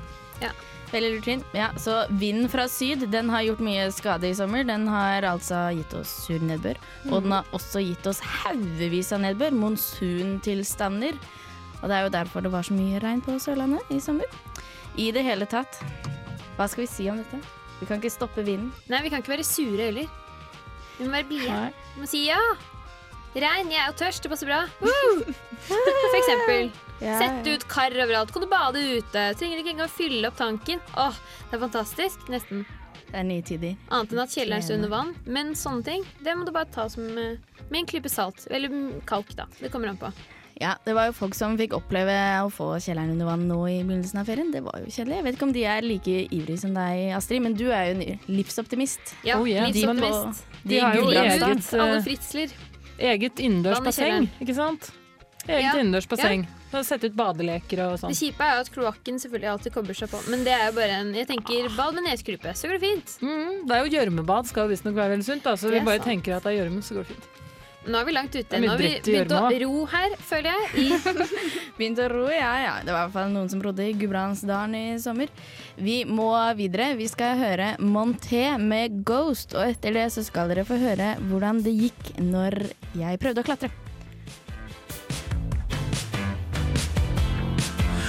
Veldig 0.88 1.08
lurt 1.12 1.24
trinn. 1.26 1.42
Ja, 1.56 1.68
så 1.76 1.98
vinden 2.08 2.48
fra 2.48 2.64
syd 2.70 3.02
den 3.12 3.28
har 3.32 3.44
gjort 3.44 3.60
mye 3.64 3.88
skade 3.92 4.30
i 4.30 4.36
sommer. 4.36 4.64
Den 4.64 4.86
har 4.88 5.26
altså 5.28 5.66
gitt 5.76 5.92
oss 5.98 6.12
sur 6.24 6.40
nedbør. 6.40 6.80
Og 7.10 7.26
den 7.26 7.34
har 7.36 7.50
også 7.56 7.82
gitt 7.84 8.08
oss 8.08 8.22
haugevis 8.24 9.12
av 9.12 9.20
nedbør. 9.24 9.56
Monsuntilstander. 9.56 11.18
Og 11.82 11.90
det 11.90 11.98
er 11.98 12.06
jo 12.06 12.14
derfor 12.16 12.44
det 12.44 12.52
var 12.54 12.64
så 12.66 12.76
mye 12.76 13.02
regn 13.04 13.20
på 13.24 13.36
Sørlandet 13.42 13.92
i 13.92 14.00
sommer. 14.02 14.32
I 14.98 15.10
det 15.14 15.26
hele 15.26 15.46
tatt. 15.50 15.76
Hva 16.56 16.66
skal 16.66 16.86
vi 16.86 16.90
si 16.90 17.10
om 17.12 17.20
dette? 17.20 17.38
Vi 17.78 17.86
kan 17.86 18.00
ikke 18.00 18.10
stoppe 18.10 18.42
vinden. 18.42 18.72
Nei, 18.90 19.04
vi 19.04 19.12
kan 19.12 19.22
ikke 19.22 19.36
være 19.36 19.46
sure 19.46 19.90
heller. 19.90 20.08
Vi 20.96 21.04
må 21.04 21.12
være 21.14 21.28
blide. 21.28 21.60
Vi 21.94 22.02
må 22.02 22.08
si 22.10 22.24
ja. 22.26 22.40
Regn, 23.34 23.70
jeg 23.70 23.78
er 23.82 23.90
jo 23.90 23.96
tørst, 24.00 24.22
det 24.24 24.30
passer 24.32 24.48
bra. 24.48 24.62
For 25.68 26.16
eksempel. 26.18 26.70
Sett 27.20 27.46
ut 27.46 27.66
kar 27.70 27.94
overalt. 27.94 28.32
Kan 28.34 28.42
du 28.42 28.48
bade 28.50 28.80
ute? 28.98 29.26
Trenger 29.38 29.60
ikke 29.60 29.74
engang 29.76 29.92
fylle 29.92 30.30
opp 30.30 30.38
tanken. 30.40 30.80
Åh, 30.98 31.18
det 31.50 31.58
er 31.58 31.62
fantastisk. 31.62 32.24
Nesten. 32.32 32.64
Det 33.08 33.20
er 33.20 33.28
nye 33.28 33.44
tider. 33.46 33.76
Annet 33.94 34.10
enn 34.12 34.24
at 34.24 34.34
kjelleren 34.34 34.64
står 34.66 34.80
under 34.80 34.90
vann. 34.92 35.12
Men 35.28 35.54
sånne 35.56 35.86
ting, 35.86 36.02
det 36.24 36.34
må 36.36 36.48
du 36.48 36.50
bare 36.56 36.68
ta 36.74 36.88
som 36.92 37.06
eh, 37.14 37.38
med 37.70 37.78
en 37.84 37.86
klype 37.88 38.10
salt. 38.12 38.48
Eller 38.50 38.74
kalk, 39.08 39.30
da. 39.38 39.46
Det 39.60 39.70
kommer 39.72 39.92
an 39.92 40.00
på. 40.00 40.10
Ja, 40.58 40.72
det 40.82 40.90
var 40.98 41.06
jo 41.06 41.12
folk 41.14 41.36
som 41.38 41.52
fikk 41.54 41.76
oppleve 41.76 42.12
å 42.42 42.48
få 42.50 42.72
kjelleren 42.82 43.12
under 43.14 43.28
vann 43.30 43.44
nå 43.46 43.60
i 43.70 43.76
begynnelsen 43.86 44.18
av 44.18 44.26
ferien. 44.26 44.50
Det 44.50 44.64
var 44.66 44.80
jo 44.82 44.90
kjedelig. 44.90 45.20
Jeg 45.20 45.26
vet 45.28 45.36
ikke 45.38 45.46
om 45.46 45.52
de 45.54 45.62
er 45.70 45.86
like 45.86 46.16
ivrige 46.34 46.58
som 46.64 46.74
deg, 46.74 47.04
Astrid, 47.14 47.44
men 47.44 47.54
du 47.54 47.68
er 47.70 47.92
jo 47.92 47.94
en 47.94 48.24
livsoptimist. 48.40 49.14
Ja, 49.22 49.38
Oh, 49.38 49.46
yeah. 49.46 49.70
livsoptimist. 49.70 50.42
De 50.66 50.80
har 50.82 50.98
jo 50.98 51.06
eget, 51.14 51.46
eh, 51.46 51.78
Alle 51.84 52.02
fritsler. 52.02 52.56
Eget 52.98 53.38
innendørs 53.38 53.80
basseng, 53.84 54.28
ikke 54.42 54.54
sant? 54.56 54.90
Eget 55.48 55.62
Ja. 55.62 55.74
innendørs 55.78 56.08
basseng. 56.10 56.46
Ja. 56.72 56.82
Sette 56.84 57.08
ut 57.08 57.14
badeleker 57.16 57.80
og 57.86 57.94
sånn. 57.98 58.12
Det 58.12 58.18
kjipe 58.18 58.44
er 58.44 58.56
jo 58.58 58.60
at 58.60 58.70
kloakken 58.74 59.16
selvfølgelig 59.22 59.48
alltid 59.54 59.72
kobler 59.72 59.96
seg 59.96 60.10
på. 60.12 60.18
Men 60.28 60.42
det 60.44 60.52
er 60.52 60.66
jo 60.66 60.72
bare 60.76 60.98
en 61.00 61.14
Jeg 61.14 61.26
tenker 61.30 61.68
bad 61.76 61.94
med 61.94 62.04
neskrupe, 62.04 62.52
så 62.52 62.68
går 62.68 62.78
det 62.78 62.82
fint. 62.84 63.14
Mm, 63.22 63.66
det 63.66 63.72
er 63.76 63.84
jo 63.86 63.92
gjørmebad, 63.96 64.46
skal 64.50 64.68
visstnok 64.68 64.94
være 64.94 65.16
veldig 65.16 65.24
sunt. 65.24 65.42
Da, 65.42 65.54
så 65.56 65.70
vi 65.72 65.80
bare 65.80 65.96
sant. 65.96 66.04
tenker 66.10 66.36
at 66.36 66.42
det 66.44 66.52
er 66.52 66.58
gjørme, 66.64 66.82
så 66.84 66.98
går 66.98 67.06
det 67.06 67.14
fint. 67.14 67.28
Nå 67.88 67.96
er 67.96 68.04
vi 68.04 68.12
langt 68.12 68.34
ute. 68.36 68.60
Nå 68.60 68.68
har 68.68 68.80
vi 68.80 68.90
begynt 69.04 69.32
å 69.32 69.48
ro 69.62 69.84
her, 69.88 70.14
føler 70.28 70.52
jeg. 70.52 70.98
begynt 71.78 72.02
å 72.04 72.08
ro, 72.12 72.26
ja 72.28 72.52
ja. 72.60 72.74
Det 72.84 72.92
var 72.92 73.06
i 73.06 73.08
hvert 73.08 73.16
fall 73.16 73.32
noen 73.32 73.48
som 73.52 73.62
rodde 73.64 73.86
i 73.88 73.94
Gudbrandsdalen 73.96 74.76
i 74.76 74.84
sommer. 75.00 75.32
Vi 75.80 76.02
må 76.04 76.30
videre. 76.58 76.92
Vi 77.00 77.08
skal 77.08 77.38
høre 77.40 77.72
Monté 77.80 78.44
med 78.60 79.00
Ghost, 79.08 79.56
og 79.56 79.64
etter 79.72 79.96
det 79.96 80.08
så 80.12 80.24
skal 80.26 80.52
dere 80.52 80.68
få 80.68 80.80
høre 80.80 81.14
hvordan 81.30 81.64
det 81.64 81.76
gikk 81.78 82.14
når 82.20 82.60
jeg 82.98 83.22
prøvde 83.22 83.44
å 83.44 83.48
klatre. 83.48 83.72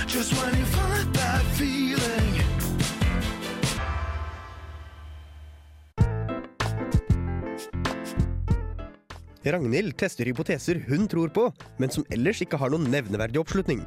Just 0.10 0.34
when 0.34 0.58
you 0.58 0.66
find 0.66 1.14
that 1.16 1.46
feeling. 1.56 1.79
Ragnhild 9.54 9.96
tester 9.98 10.30
hypoteser 10.30 10.84
hun 10.88 11.08
tror 11.10 11.32
på, 11.34 11.48
men 11.82 11.92
som 11.94 12.06
ellers 12.14 12.42
ikke 12.44 12.60
har 12.62 12.72
noen 12.74 12.90
nevneverdig 12.92 13.42
oppslutning. 13.42 13.84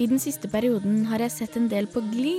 I 0.00 0.06
den 0.08 0.20
siste 0.22 0.48
perioden 0.48 1.02
har 1.10 1.20
jeg 1.20 1.34
sett 1.34 1.56
en 1.60 1.68
del 1.68 1.88
på 1.90 2.00
Gli. 2.12 2.38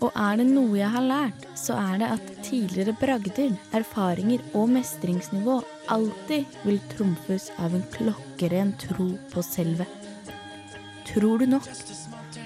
Og 0.00 0.14
er 0.16 0.38
det 0.38 0.46
noe 0.48 0.78
jeg 0.78 0.88
har 0.94 1.02
lært, 1.04 1.42
så 1.58 1.74
er 1.76 1.98
det 2.00 2.10
at 2.14 2.28
tidligere 2.46 2.94
bragder, 2.96 3.56
erfaringer 3.76 4.44
og 4.56 4.70
mestringsnivå 4.76 5.58
alltid 5.92 6.60
vil 6.64 6.78
trumfes 6.94 7.50
av 7.60 7.74
en 7.76 7.82
klokkeren 7.92 8.70
tro 8.80 9.10
på 9.32 9.44
selve. 9.44 9.88
Tror 11.10 11.42
du 11.42 11.48
nok, 11.50 11.66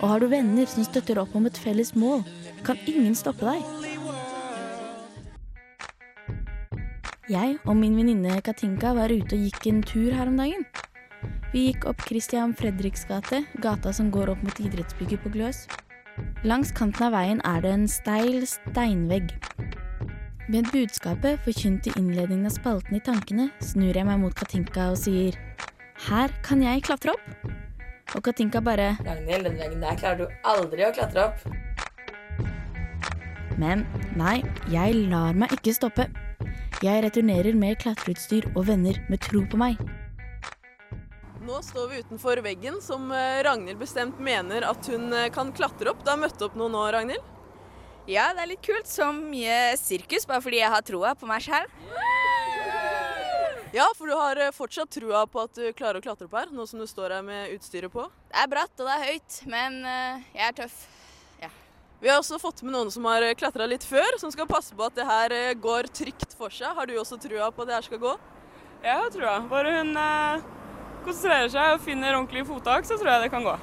og 0.01 0.09
har 0.09 0.25
du 0.25 0.31
venner 0.33 0.67
som 0.73 0.87
støtter 0.89 1.21
opp 1.21 1.37
om 1.37 1.47
et 1.47 1.61
felles 1.61 1.93
mål, 1.95 2.25
kan 2.65 2.81
ingen 2.89 3.15
stoppe 3.19 3.47
deg. 3.47 3.85
Jeg 7.31 7.57
og 7.65 7.77
min 7.81 7.95
venninne 7.97 8.41
Katinka 8.45 8.93
var 8.97 9.13
ute 9.13 9.37
og 9.37 9.47
gikk 9.47 9.71
en 9.71 9.81
tur 9.85 10.13
her 10.13 10.29
om 10.29 10.37
dagen. 10.37 10.67
Vi 11.55 11.69
gikk 11.71 11.87
opp 11.89 12.03
Christian 12.05 12.53
Fredriks 12.59 13.07
gate, 13.09 13.45
gata 13.65 13.93
som 13.97 14.11
går 14.13 14.35
opp 14.35 14.43
mot 14.45 14.61
idrettsbygget 14.61 15.23
på 15.25 15.33
Gløs. 15.33 15.65
Langs 16.45 16.73
kanten 16.77 17.07
av 17.07 17.15
veien 17.17 17.41
er 17.49 17.65
det 17.65 17.73
en 17.73 17.89
steil 17.89 18.45
steinvegg. 18.49 19.33
Med 20.53 20.69
budskapet 20.75 21.41
forkynt 21.47 21.89
i 21.89 21.95
innledningen 21.97 22.51
av 22.51 22.53
spalten 22.53 22.99
i 22.99 23.01
tankene, 23.01 23.49
snur 23.65 23.97
jeg 23.97 24.05
meg 24.05 24.21
mot 24.21 24.37
Katinka 24.37 24.91
og 24.93 25.01
sier 25.01 25.39
Her 26.11 26.35
kan 26.45 26.61
jeg 26.61 26.85
klatre 26.85 27.15
opp. 27.17 27.53
Og 28.15 28.21
Katinka 28.27 28.61
bare 28.61 28.93
Ragnhild, 29.01 29.49
den 29.49 29.57
veggen 29.63 29.81
der 29.81 29.97
klarer 29.97 30.27
du 30.27 30.43
aldri 30.45 30.85
å 30.85 30.93
klatre 30.93 31.31
opp. 31.31 31.47
Men 33.61 33.85
nei, 34.19 34.41
jeg 34.73 34.97
lar 35.11 35.37
meg 35.39 35.53
ikke 35.55 35.75
stoppe. 35.77 36.09
Jeg 36.83 37.05
returnerer 37.05 37.55
med 37.57 37.79
klatreutstyr 37.81 38.51
og 38.55 38.67
venner 38.69 38.99
med 39.09 39.23
tro 39.23 39.45
på 39.51 39.61
meg. 39.61 39.79
Nå 41.45 41.59
står 41.61 41.91
vi 41.91 42.01
utenfor 42.01 42.41
veggen 42.41 42.79
som 42.81 43.11
eh, 43.13 43.43
Ragnhild 43.45 43.77
bestemt 43.77 44.21
mener 44.23 44.65
at 44.65 44.87
hun 44.89 45.13
eh, 45.13 45.29
kan 45.33 45.53
klatre 45.53 45.93
opp. 45.93 46.01
Du 46.01 46.09
har 46.09 46.17
møtt 46.17 46.41
opp 46.43 46.57
noe 46.57 46.73
nå, 46.73 46.87
Ragnhild? 46.95 47.27
Ja, 48.09 48.31
det 48.33 48.43
er 48.45 48.51
litt 48.55 48.65
kult. 48.65 48.89
Så 48.89 49.11
mye 49.13 49.75
sirkus, 49.81 50.25
bare 50.29 50.41
fordi 50.45 50.63
jeg 50.63 50.73
har 50.73 50.85
troa 50.85 51.13
på 51.21 51.29
meg 51.29 51.45
sjøl. 51.45 51.69
Ja, 53.75 53.87
for 53.99 54.09
du 54.09 54.17
har 54.17 54.41
eh, 54.41 54.55
fortsatt 54.57 54.97
trua 54.97 55.27
på 55.29 55.45
at 55.45 55.61
du 55.61 55.69
klarer 55.77 56.01
å 56.01 56.05
klatre 56.05 56.31
opp 56.31 56.37
her, 56.41 56.51
nå 56.55 56.65
som 56.71 56.81
du 56.81 56.89
står 56.89 57.19
her 57.19 57.29
med 57.29 57.53
utstyret 57.59 57.93
på. 57.93 58.09
Det 58.33 58.41
er 58.41 58.51
bratt 58.57 58.81
og 58.81 58.89
det 58.89 58.97
er 58.97 59.09
høyt, 59.13 59.41
men 59.45 59.81
jeg 59.85 60.49
er 60.49 60.61
tøff. 60.65 60.81
Vi 62.01 62.09
har 62.11 62.19
også 62.19 62.39
fått 62.43 62.63
med 62.63 62.73
noen 62.75 62.91
som 62.93 63.05
har 63.09 63.23
klatra 63.39 63.67
litt 63.71 63.85
før, 63.87 64.19
som 64.21 64.31
skal 64.33 64.47
passe 64.51 64.75
på 64.77 64.85
at 64.85 64.95
det 64.99 65.07
her 65.09 65.33
eh, 65.33 65.55
går 65.57 65.83
trygt 65.95 66.35
for 66.37 66.51
seg. 66.53 66.75
Har 66.77 66.87
du 66.91 66.95
også 67.01 67.17
trua 67.23 67.51
på 67.55 67.63
at 67.63 67.69
det 67.71 67.77
her 67.79 67.87
skal 67.87 67.99
gå? 68.03 68.13
Jeg 68.85 68.97
har 69.01 69.11
trua. 69.15 69.37
Bare 69.49 69.71
hun 69.79 69.91
eh, 69.97 70.43
konsentrerer 71.07 71.49
seg 71.55 71.77
og 71.77 71.81
finner 71.85 72.17
ordentlig 72.19 72.45
fottak, 72.49 72.85
så 72.89 72.95
tror 73.01 73.11
jeg 73.15 73.21
det 73.25 73.31
kan 73.33 73.45
gå. 73.47 73.55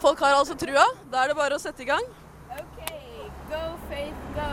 Folk 0.00 0.18
har 0.24 0.32
altså 0.38 0.54
trua. 0.60 0.84
Da 1.12 1.16
er 1.24 1.28
det 1.32 1.36
bare 1.36 1.54
å 1.58 1.60
sette 1.60 1.82
i 1.84 1.88
gang. 1.88 2.04
Go, 3.46 3.62
Faith, 3.90 4.22
go! 4.34 4.50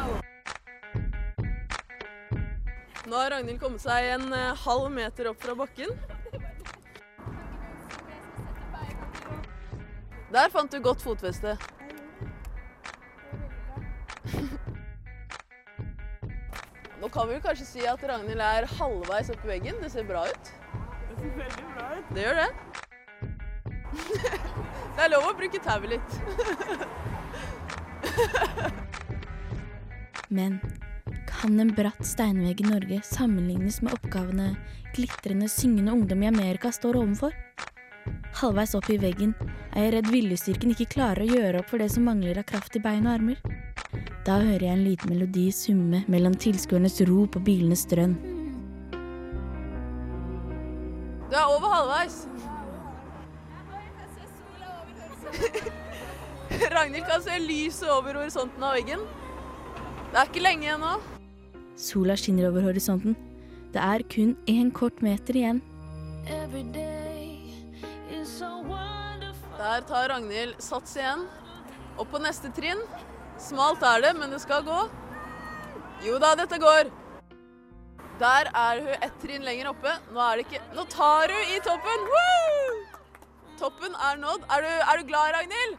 Nå 3.10 3.16
har 3.18 3.32
Ragnhild 3.34 3.60
kommet 3.62 3.82
seg 3.84 4.06
en 4.18 4.34
eh, 4.36 4.60
halv 4.66 4.86
meter 4.92 5.28
opp 5.32 5.40
fra 5.44 5.54
bakken. 5.62 5.90
Der 10.36 10.50
fant 10.52 10.72
du 10.74 10.80
godt 10.84 11.02
fotfeste. 11.06 11.58
Nå 17.04 17.10
kan 17.12 17.28
vi 17.28 17.36
kanskje 17.44 17.66
si 17.68 17.82
at 17.84 18.00
Ragnhild 18.08 18.40
er 18.40 18.64
halvveis 18.78 19.28
opp 19.34 19.42
i 19.44 19.48
veggen. 19.50 19.76
Det 19.84 19.90
ser 19.92 20.06
bra 20.08 20.22
ut. 20.24 20.52
Det 21.10 21.16
ser 21.18 21.34
veldig 21.36 21.64
bra 21.74 21.88
ut. 21.98 22.12
Det 22.16 22.22
gjør 22.24 22.38
det. 22.40 22.46
Det 24.94 25.02
er 25.04 25.12
lov 25.12 25.28
å 25.28 25.34
bruke 25.36 25.60
tauet 25.66 25.90
litt. 25.92 26.16
Men 30.32 30.56
kan 31.28 31.60
en 31.60 31.74
bratt 31.76 32.08
steinvegg 32.08 32.64
i 32.64 32.70
Norge 32.70 33.02
sammenlignes 33.10 33.82
med 33.84 33.98
oppgavene 33.98 34.54
glitrende, 34.96 35.52
syngende 35.52 35.92
ungdom 35.98 36.24
i 36.24 36.32
Amerika 36.32 36.72
står 36.72 37.02
overfor? 37.02 37.36
Halvveis 38.40 38.80
opp 38.80 38.88
i 38.96 39.02
veggen 39.04 39.36
er 39.74 39.90
jeg 39.90 39.94
redd 39.98 40.10
viljestyrken 40.16 40.72
ikke 40.72 40.94
klarer 40.96 41.28
å 41.28 41.32
gjøre 41.36 41.60
opp 41.60 41.76
for 41.76 41.84
det 41.84 41.92
som 41.92 42.08
mangler 42.08 42.40
av 42.40 42.48
kraft 42.48 42.80
i 42.80 42.86
bein 42.88 43.04
og 43.04 43.18
armer. 43.18 43.63
Da 44.24 44.38
hører 44.40 44.64
jeg 44.68 44.74
en 44.78 44.86
liten 44.86 45.12
melodi 45.12 45.50
summe 45.52 46.04
mellom 46.12 46.36
tilskuernes 46.40 47.02
rop 47.10 47.36
og 47.40 47.44
bilenes 47.48 47.84
drønn. 47.92 48.16
Du 51.32 51.36
er 51.40 51.50
over 51.50 51.68
halvveis. 51.74 52.18
Ragnhild 56.76 57.06
kan 57.10 57.22
se 57.26 57.40
lyset 57.42 57.90
over 57.90 58.22
horisonten 58.22 58.64
av 58.64 58.78
veggen. 58.78 59.02
Det 60.14 60.22
er 60.22 60.30
ikke 60.30 60.44
lenge 60.46 60.68
igjen 60.68 60.84
nå. 60.86 60.94
Sola 61.80 62.16
skinner 62.20 62.52
over 62.52 62.62
horisonten. 62.68 63.16
Det 63.74 63.82
er 63.82 64.06
kun 64.14 64.36
én 64.48 64.70
kort 64.72 65.02
meter 65.02 65.36
igjen. 65.36 65.64
Der 69.64 69.82
tar 69.88 70.10
Ragnhild 70.12 70.56
sats 70.62 70.96
igjen. 71.00 71.26
Og 71.98 72.08
på 72.12 72.20
neste 72.22 72.50
trinn. 72.54 72.82
Smalt 73.44 73.84
er 73.84 74.04
det, 74.06 74.14
men 74.16 74.32
det 74.32 74.42
skal 74.42 74.64
gå. 74.64 74.82
Jo 76.06 76.20
da, 76.24 76.34
dette 76.40 76.60
går. 76.60 76.92
Der 78.22 78.50
er 78.56 78.80
hun 78.86 78.94
ett 79.08 79.16
trinn 79.22 79.44
lenger 79.44 79.72
oppe. 79.74 79.96
Nå 80.14 80.22
er 80.22 80.40
det 80.40 80.46
ikke 80.46 80.62
Nå 80.78 80.86
tar 80.92 81.34
hun 81.34 81.52
i 81.56 81.60
toppen! 81.66 82.06
Woo! 82.14 82.70
Toppen 83.60 83.98
er 84.10 84.20
nådd. 84.22 84.46
Er 84.54 84.64
du, 84.64 84.72
er 84.92 85.02
du 85.02 85.08
glad, 85.10 85.36
Ragnhild? 85.36 85.76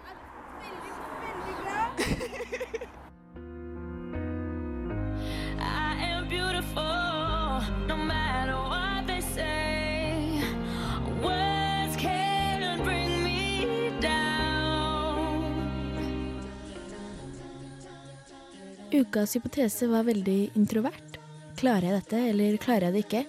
Ukas 18.94 19.34
hypotese 19.34 19.88
var 19.90 20.04
veldig 20.06 20.52
introvert. 20.54 21.16
Klarer 21.58 21.88
jeg 21.88 21.96
dette, 21.98 22.18
eller 22.30 22.58
klarer 22.62 22.88
jeg 22.88 22.94
det 22.94 23.02
ikke? 23.02 23.22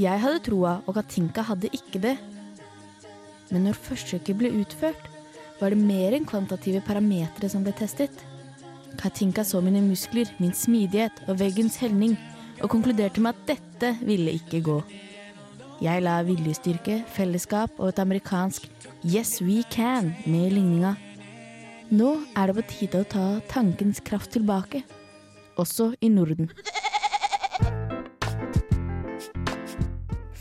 Jeg 0.00 0.22
hadde 0.22 0.40
troa, 0.46 0.78
og 0.86 0.96
Katinka 0.96 1.44
hadde 1.44 1.68
ikke 1.76 2.00
det. 2.00 2.14
Men 3.50 3.66
når 3.66 3.76
forsøket 3.76 4.38
ble 4.40 4.52
utført, 4.62 5.10
var 5.60 5.74
det 5.74 5.82
mer 5.82 6.16
enn 6.16 6.24
kvantitative 6.24 6.80
parametere 6.86 7.50
som 7.52 7.66
ble 7.66 7.74
testet. 7.76 8.24
Katinka 8.96 9.44
så 9.44 9.60
mine 9.60 9.82
muskler, 9.84 10.32
min 10.40 10.56
smidighet 10.56 11.20
og 11.28 11.36
veggens 11.42 11.76
helning, 11.82 12.16
og 12.62 12.72
konkluderte 12.72 13.20
med 13.20 13.36
at 13.36 13.44
dette 13.52 13.92
ville 14.00 14.32
ikke 14.40 14.62
gå. 14.64 14.78
Jeg 15.84 16.04
la 16.04 16.22
viljestyrke, 16.24 17.02
fellesskap 17.12 17.76
og 17.76 17.92
et 17.92 18.00
amerikansk 18.00 18.68
'Yes, 19.04 19.40
we 19.42 19.62
can' 19.68 20.16
med 20.26 20.46
i 20.46 20.54
ligninga. 20.56 20.96
Nå 21.90 22.10
er 22.38 22.46
det 22.46 22.54
på 22.54 22.62
tide 22.70 23.00
å 23.02 23.06
ta 23.10 23.22
tankens 23.50 23.98
kraft 24.06 24.30
tilbake, 24.36 24.84
også 25.58 25.88
i 25.98 26.06
Norden. 26.12 26.46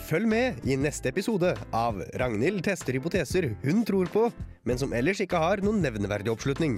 Følg 0.10 0.30
med 0.30 0.62
i 0.70 0.78
neste 0.78 1.10
episode 1.10 1.56
av 1.74 2.04
Ragnhild 2.22 2.62
tester 2.66 2.94
hypoteser 2.98 3.50
hun 3.64 3.82
tror 3.86 4.14
på, 4.14 4.28
men 4.62 4.78
som 4.78 4.94
ellers 4.94 5.24
ikke 5.26 5.42
har 5.42 5.66
noen 5.66 5.82
nevneverdig 5.82 6.30
oppslutning. 6.36 6.78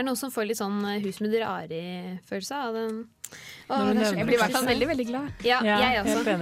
Er 0.00 0.04
det 0.06 0.08
noen 0.08 0.16
som 0.16 0.30
får 0.32 0.46
litt 0.48 0.56
sånn 0.56 0.78
eh, 0.88 1.00
hus 1.04 1.18
med 1.20 1.34
Rari-følelse 1.36 2.56
av 2.56 2.76
den? 2.78 3.00
Åh, 3.68 3.90
det 3.92 4.06
er 4.06 4.14
Jeg 4.16 4.26
blir 4.30 4.38
i 4.38 4.40
hvert 4.40 4.54
fall 4.54 4.64
veldig, 4.70 4.86
veldig 4.88 5.04
glad. 5.10 5.42
Ja, 5.44 5.58
Ja, 5.60 5.74
jeg 5.92 5.98
også. 6.00 6.36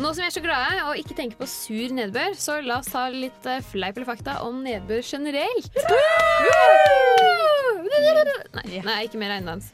Nå 0.00 0.12
som 0.14 0.22
vi 0.22 0.24
er 0.30 0.32
så 0.32 0.42
glade 0.42 0.78
og 0.86 0.96
ikke 1.02 1.16
tenker 1.18 1.36
på 1.42 1.48
sur 1.50 1.92
nedbør, 1.92 2.32
så 2.40 2.56
la 2.64 2.78
oss 2.80 2.88
ta 2.88 3.02
litt 3.12 3.44
eh, 3.52 3.60
fleip 3.68 4.00
eller 4.00 4.08
fakta 4.08 4.38
om 4.46 4.62
nedbør 4.64 5.04
generelt. 5.04 5.68
Nei, 8.56 8.80
nei, 8.80 8.96
ikke 9.04 9.20
mer 9.20 9.34
regndans. 9.36 9.68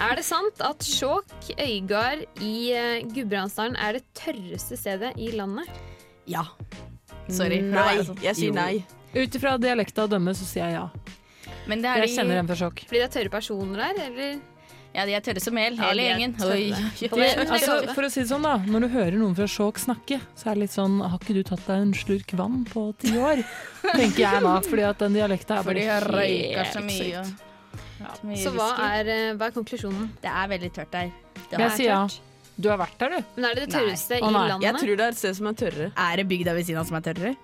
Er 0.00 0.16
det 0.16 0.24
sant 0.24 0.64
at 0.64 0.88
Skjåk 0.88 1.52
Øygard 1.60 2.24
i 2.40 2.72
eh, 2.72 3.04
Gudbrandsdalen 3.12 3.76
er 3.76 3.98
det 3.98 4.06
tørreste 4.16 4.80
stedet 4.80 5.12
i 5.20 5.34
landet? 5.36 5.68
Ja. 6.24 6.46
Sorry. 7.28 7.60
Nei. 7.68 8.00
Jeg 8.24 8.40
sier 8.40 8.56
nei. 8.56 8.72
Ut 9.12 9.36
ifra 9.36 9.58
dialekta 9.60 10.08
å 10.08 10.10
dømme, 10.16 10.32
så 10.36 10.48
sier 10.48 10.64
jeg 10.72 10.78
ja. 10.80 10.88
Men 11.68 11.82
det 11.84 11.90
er 11.92 12.04
Jeg 12.06 12.14
kjenner 12.16 12.38
dem 12.40 12.46
for 12.48 12.56
sjokk. 12.62 12.84
Fordi 12.88 13.00
det 13.02 13.08
er 13.08 13.14
tørre 13.20 13.30
personer 13.34 13.76
der, 13.84 14.00
eller? 14.08 14.38
ja, 14.96 15.04
de 15.04 15.12
er 15.14 15.20
tørre 15.20 15.40
som 15.44 15.54
mel, 15.54 15.76
hele 15.76 16.02
er 16.02 16.14
gjengen. 16.16 16.32
Oi, 16.42 16.72
oi, 16.72 17.08
oi. 17.12 17.26
Altså, 17.44 17.74
for 17.94 18.06
å 18.08 18.10
si 18.10 18.22
det 18.24 18.28
sånn 18.30 18.42
da, 18.46 18.54
Når 18.66 18.80
du 18.86 18.88
hører 18.94 19.16
noen 19.20 19.34
fra 19.36 19.44
Skjåk 19.46 19.78
snakke, 19.82 20.16
så 20.34 20.48
er 20.50 20.56
det 20.56 20.62
litt 20.64 20.72
sånn 20.74 20.96
Har 21.04 21.18
ikke 21.20 21.36
du 21.36 21.42
tatt 21.46 21.60
deg 21.68 21.82
en 21.84 21.92
slurk 21.94 22.32
vann 22.40 22.64
på 22.66 22.86
ti 22.98 23.12
år? 23.20 23.44
Tenker 24.00 24.24
jeg 24.24 24.42
da, 24.42 24.54
fordi 24.64 24.86
at 24.88 24.98
den 25.04 25.12
dialekta 25.20 25.60
er 25.60 25.68
bare 25.68 26.00
røyka 26.08 26.64
så 26.72 26.80
mye. 26.82 27.20
og- 27.20 27.44
så 27.98 28.24
mye 28.24 28.40
Så 28.42 28.50
hva 28.54 28.70
er, 28.88 29.08
eh, 29.12 29.34
hva 29.36 29.50
er 29.50 29.54
konklusjonen? 29.58 30.08
Det 30.22 30.30
er 30.32 30.48
veldig 30.54 30.72
tørt 30.72 30.90
der. 30.90 31.12
Det 31.50 31.58
Jeg 31.58 31.60
er 31.68 31.76
sier 31.76 31.92
ja. 31.92 32.08
Du 32.58 32.68
har 32.72 32.78
vært 32.80 32.98
der, 32.98 33.08
du. 33.10 33.24
Men 33.36 33.44
er 33.50 33.54
det 33.54 33.68
det 33.68 33.74
tørreste 33.76 34.16
i 34.18 34.20
landet? 34.24 34.62
Jeg 34.66 34.74
tror 34.80 34.96
det 34.96 35.04
er 35.04 35.12
et 35.14 35.18
sted 35.20 35.36
som 35.36 35.46
er 35.46 35.52
tørrere. 35.52 35.92
Er 35.94 36.16
det 36.16 36.26
bygda 36.28 36.54
ved 36.56 36.66
siden 36.66 36.80
av 36.80 36.86
som 36.88 36.96
er 36.98 37.04
tørrere? 37.06 37.36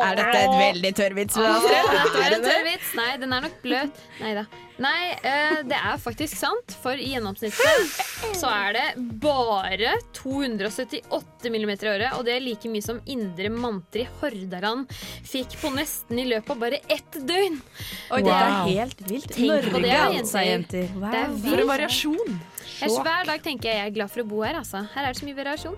Er 0.00 0.16
dette 0.16 0.40
en 0.46 0.56
veldig 0.60 0.90
tørr 0.96 1.14
vits? 1.18 1.36
Oh. 1.36 1.64
Dette 1.66 2.24
Er 2.24 2.36
en 2.36 2.44
tørr 2.44 2.66
vits. 2.68 2.90
Nei, 3.00 3.10
den 3.20 3.32
er 3.34 3.46
nok 3.46 3.56
bløt. 3.64 4.02
Nei 4.22 4.34
da. 4.38 4.44
Nei, 4.80 5.10
eh, 5.28 5.58
det 5.68 5.76
er 5.76 5.98
faktisk 6.00 6.38
sant, 6.40 6.72
for 6.80 6.96
i 6.96 7.10
gjennomsnittet 7.12 7.90
så 8.38 8.48
er 8.48 8.78
det 8.78 8.84
bare 9.20 9.90
278 10.16 11.50
millimeter 11.52 11.90
i 11.90 11.92
året, 11.98 12.14
og 12.16 12.24
det 12.24 12.38
er 12.38 12.44
like 12.46 12.70
mye 12.72 12.84
som 12.86 13.02
Indre 13.12 13.50
Mantre 13.52 14.06
i 14.06 14.08
Hordaland 14.22 14.88
fikk 15.28 15.58
på 15.60 15.74
nesten 15.74 16.22
i 16.22 16.24
løpet 16.30 16.54
av 16.54 16.62
bare 16.64 16.80
ett 16.88 17.18
døgn. 17.28 17.60
Oi, 18.08 18.22
det 18.24 18.32
er 18.38 18.56
helt 18.70 19.04
vilt. 19.10 19.28
Tenk 19.36 19.68
på 19.68 19.82
Norge, 19.82 19.84
det, 19.84 20.00
altså, 20.22 20.46
jenter. 20.48 20.88
Wow. 20.96 21.10
Det 21.10 21.20
er 21.20 21.28
For 21.34 21.44
vilt. 21.50 21.60
en 21.66 21.70
variasjon. 21.74 22.40
Jeg, 22.80 22.92
hver 23.04 23.26
dag 23.28 23.42
tenker 23.44 23.70
jeg 23.70 23.80
jeg 23.80 23.90
er 23.90 23.96
glad 23.96 24.12
for 24.12 24.24
å 24.24 24.28
bo 24.30 24.42
her. 24.44 24.58
Altså. 24.60 24.84
Her 24.94 25.06
er 25.08 25.14
det 25.14 25.20
så 25.20 25.28
mye 25.28 25.38
variasjon. 25.38 25.76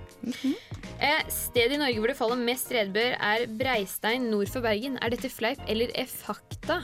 eh, 0.98 1.22
stedet 1.32 1.76
i 1.76 1.80
Norge 1.80 2.02
hvor 2.02 2.12
det 2.12 2.18
faller 2.18 2.42
mest 2.42 2.72
nedbør, 2.74 3.16
er 3.18 3.46
Breistein 3.60 4.28
nord 4.32 4.52
for 4.52 4.64
Bergen. 4.64 4.98
Er 5.02 5.14
dette 5.14 5.30
fleip 5.32 5.62
eller 5.70 5.92
er 5.98 6.10
fakta? 6.10 6.82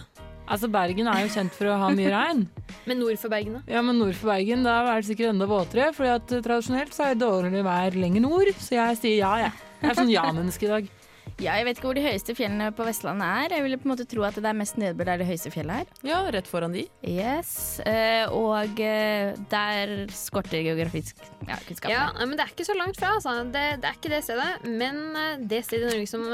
Altså, 0.49 0.71
Bergen 0.73 1.09
er 1.11 1.27
jo 1.27 1.33
kjent 1.35 1.53
for 1.53 1.69
å 1.69 1.77
ha 1.83 1.91
mye 1.93 2.13
regn. 2.13 2.47
Men 2.89 3.03
nord 3.03 3.19
for 3.21 3.33
Bergen, 3.33 3.59
da? 3.59 3.63
Ja, 3.69 3.83
men 3.85 3.99
nord 4.01 4.17
for 4.17 4.31
Bergen 4.33 4.63
da 4.65 4.79
er 4.95 5.03
det 5.03 5.11
sikkert 5.11 5.35
enda 5.35 5.49
våtere, 5.51 5.91
fordi 5.93 6.13
at 6.15 6.33
eh, 6.33 6.45
tradisjonelt 6.45 6.97
så 6.97 7.05
er 7.05 7.13
det 7.13 7.21
dårligere 7.27 7.67
vær 7.67 7.99
lenger 8.01 8.25
nord. 8.25 8.55
Så 8.57 8.79
jeg 8.79 8.97
sier 9.03 9.19
ja, 9.21 9.35
jeg. 9.45 9.67
Jeg 9.83 9.93
er 9.93 9.99
sånn 10.01 10.15
ja-menneske 10.15 10.65
i 10.65 10.73
dag. 10.73 10.89
Ja, 11.39 11.53
jeg 11.55 11.69
vet 11.69 11.79
ikke 11.79 11.87
hvor 11.87 11.95
de 11.95 12.03
høyeste 12.03 12.35
fjellene 12.35 12.73
på 12.75 12.83
Vestlandet 12.83 13.23
er. 13.23 13.53
Jeg 13.55 13.63
ville 13.63 13.79
på 13.79 13.87
en 13.87 13.93
måte 13.93 14.07
tro 14.11 14.25
at 14.27 14.35
det 14.35 14.49
er 14.51 14.57
mest 14.59 14.79
nedbør 14.81 15.07
der 15.07 15.21
det 15.21 15.29
høyeste 15.29 15.53
fjellet 15.55 15.85
er. 15.85 16.01
Ja, 16.09 16.19
rett 16.35 16.51
foran 16.51 16.75
de. 16.75 16.83
Yes, 17.07 17.53
eh, 17.87 18.27
og 18.35 18.83
eh, 18.83 19.39
der 19.53 19.93
skorter 20.11 20.65
geografisk 20.67 21.23
ja, 21.47 21.61
kunnskap. 21.69 21.93
Ja, 21.95 22.09
men 22.25 22.35
det 22.35 22.43
er 22.43 22.51
ikke 22.51 22.67
så 22.67 22.75
langt 22.75 22.99
fra, 22.99 23.13
altså. 23.21 23.37
Det, 23.55 23.65
det 23.85 23.87
er 23.87 24.01
ikke 24.01 24.13
det 24.17 24.21
stedet. 24.27 24.67
Men 24.67 24.99
eh, 25.15 25.47
det 25.55 25.63
stedet 25.69 25.87
i 25.87 25.93
Norge 25.93 26.11
som 26.11 26.27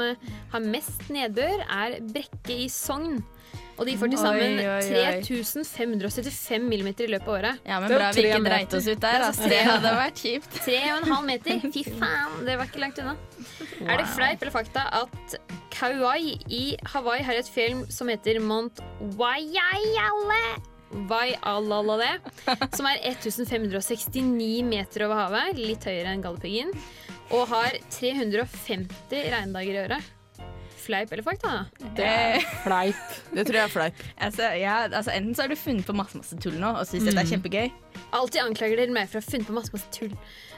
har 0.55 0.65
mest 0.73 1.05
nedbør, 1.13 1.61
er 1.69 1.99
Brekke 2.09 2.57
i 2.65 2.67
Sogn. 2.73 3.21
Og 3.75 3.87
de 3.89 3.95
får 3.99 4.11
til 4.13 4.19
sammen 4.21 4.59
Oi, 4.61 4.67
oi, 4.71 4.99
oi. 5.01 5.15
3575 5.25 6.67
millimeter 6.69 7.09
i 7.09 7.11
løpet 7.11 7.27
av 7.27 7.33
året. 7.35 7.65
Ja, 7.67 7.79
men 7.83 7.91
bra 7.91 8.11
vi 8.15 8.23
ikke 8.29 8.43
dreit 8.45 8.75
oss 8.77 8.87
ut 8.87 9.01
der. 9.03 9.25
Altså, 9.27 9.49
det 9.51 9.61
hadde 9.67 9.91
vært 9.97 10.21
kjipt. 10.23 10.55
Tre 10.65 10.77
og 10.93 11.01
en 11.01 11.09
halv 11.11 11.27
meter. 11.27 11.65
Fy 11.73 11.83
faen, 11.89 12.37
det 12.47 12.55
var 12.59 12.69
ikke 12.69 12.83
langt 12.85 13.01
unna. 13.03 13.17
Er 13.83 13.99
det 13.99 14.07
fleip 14.13 14.45
eller 14.45 14.55
fakta 14.55 14.85
at 15.01 15.35
Kauai 15.75 16.37
i 16.47 16.63
Hawaii 16.93 17.25
har 17.27 17.41
et 17.41 17.51
fjell 17.51 17.83
som 17.91 18.07
heter 18.11 18.39
Mount 18.39 18.79
Waiale? 19.19 20.39
Waialalale, 21.09 22.13
som 22.71 22.87
er 22.87 23.01
1569 23.09 24.61
meter 24.63 25.03
over 25.09 25.25
havet, 25.25 25.59
litt 25.59 25.83
høyere 25.83 26.13
enn 26.13 26.23
Galdhøpiggen, 26.23 26.71
og 27.35 27.49
har 27.51 27.75
350 27.91 29.25
regndager 29.33 29.75
i 29.75 29.81
året. 29.81 30.14
Fleip 30.85 31.11
eller 31.11 31.25
fakta? 31.25 31.51
Det 31.97 32.09
fleip. 32.63 32.99
Det 33.33 33.45
tror 33.47 33.57
jeg 33.57 33.63
er 33.65 33.73
fleip. 33.73 34.03
Altså, 34.25 34.49
ja, 34.61 34.75
altså, 34.87 35.11
enten 35.15 35.33
så 35.35 35.45
har 35.45 35.49
du 35.49 35.55
funnet 35.57 35.85
på 35.87 35.95
masse 35.97 36.17
masse 36.19 36.37
tull 36.41 36.59
nå 36.61 36.69
og 36.79 36.85
syns 36.85 37.07
dette 37.07 37.17
er 37.19 37.25
Mm. 37.25 37.31
kjempegøy. 37.33 37.71
Alltid 38.13 38.41
anklager 38.43 38.77
dere 38.83 38.93
meg 38.93 39.07
for 39.09 39.17
å 39.17 39.23
ha 39.23 39.31
funnet 39.31 39.47
på 39.49 39.55
masse, 39.55 39.71
masse 39.73 39.89
tull. 39.95 40.13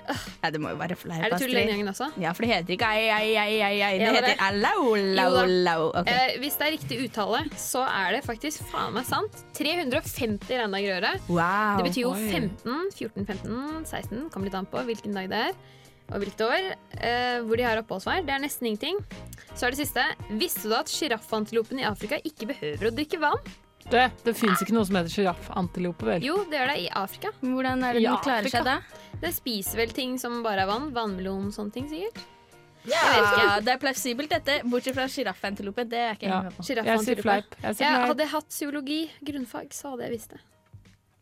Ja, 0.08 0.50
det 0.54 0.60
må 0.64 0.70
jo 0.72 0.78
være 0.80 0.96
fleip. 0.96 1.20
Er 1.26 1.34
det 1.34 1.40
tull 1.42 1.52
denne 1.56 1.74
gangen 1.74 1.90
også? 1.92 2.08
Ja, 2.20 2.32
for 2.36 2.44
det 2.46 2.52
heter 2.54 2.76
ikke 2.78 2.88
ai, 2.88 3.08
ai, 3.12 3.30
ai, 3.36 3.56
ai, 3.62 3.80
ai. 3.88 3.94
Det 4.00 4.06
Ja, 4.08 4.12
det 4.14 4.22
er 4.24 4.28
heter 4.30 4.44
allau, 4.48 4.96
lau, 4.96 5.46
lau. 5.68 5.88
Okay. 6.02 6.14
Eh, 6.36 6.38
hvis 6.44 6.56
det 6.60 6.68
er 6.68 6.72
riktig 6.78 7.00
uttale, 7.08 7.42
så 7.60 7.84
er 7.88 8.16
det 8.16 8.22
faktisk 8.28 8.64
faen 8.72 8.94
meg 8.96 9.06
sant. 9.10 9.42
350 9.58 10.48
regndager 10.62 10.92
i 10.92 10.96
året. 11.02 11.28
Wow. 11.30 11.80
Det 11.82 11.90
betyr 11.90 12.04
jo 12.06 12.14
Oi. 12.16 12.30
15, 12.32 12.92
14, 12.96 13.26
15, 13.28 13.86
16, 13.86 14.30
kommer 14.32 14.48
litt 14.50 14.56
an 14.60 14.70
på 14.72 14.84
hvilken 14.88 15.16
dag 15.18 15.28
det 15.32 15.42
er. 15.50 15.58
Og 16.08 16.22
hvilket 16.24 16.44
år. 16.46 16.68
Eh, 17.04 17.40
hvor 17.44 17.60
de 17.60 17.66
har 17.68 17.82
oppholdsvær. 17.82 18.24
Det 18.28 18.34
er 18.36 18.44
nesten 18.44 18.70
ingenting. 18.70 19.00
Så 19.58 19.68
er 19.68 19.74
det 19.76 19.82
siste. 19.82 20.04
Visste 20.40 20.70
du 20.70 20.76
at 20.78 20.92
sjiraffantilopen 20.92 21.82
i 21.82 21.88
Afrika 21.90 22.20
ikke 22.24 22.48
behøver 22.54 22.90
å 22.90 22.94
drikke 22.96 23.20
vann? 23.20 23.42
Det, 23.88 24.06
det 24.26 24.34
fins 24.36 24.60
ikke 24.64 24.76
noe 24.76 24.84
som 24.88 24.98
heter 25.00 25.14
sjiraffantilope, 25.14 26.04
vel? 26.08 26.24
Jo, 26.26 26.42
det 26.52 26.60
gjør 26.60 26.72
det 26.74 26.80
i 26.84 26.88
Afrika. 27.00 27.32
Hvordan 27.42 27.84
er 27.88 27.96
det 27.96 28.02
den 28.04 28.18
klarer 28.24 28.52
seg 28.52 28.66
da? 28.68 28.80
Det 29.22 29.32
spiser 29.36 29.80
vel 29.80 29.94
ting 29.96 30.18
som 30.22 30.42
bare 30.46 30.66
er 30.66 30.70
vann. 30.70 30.90
Vannmelon, 30.96 31.52
sånne 31.56 31.76
ting 31.76 31.88
sikkert. 31.92 32.20
Ja, 32.88 33.58
det 33.60 33.74
er 33.74 33.80
plausibelt 33.82 34.32
dette, 34.32 34.62
bortsett 34.68 34.96
fra 34.96 35.08
sjiraffantilope. 35.12 35.84
Det 35.92 36.00
er 36.00 36.14
ikke 36.16 36.28
jeg 36.28 36.32
Ja. 36.32 36.42
med 36.44 36.56
på. 36.56 36.64
Jeg 36.68 37.00
sier 37.04 37.22
fleip. 37.22 37.56
Jeg 37.64 37.76
sier 37.76 37.88
Jeg 37.88 38.08
hadde 38.08 38.28
hatt 38.32 38.50
zoologi, 38.52 39.00
grunnfag, 39.24 39.74
så 39.76 39.92
hadde 39.92 40.04
jeg 40.08 40.12
visst 40.12 40.30
det. 40.36 40.40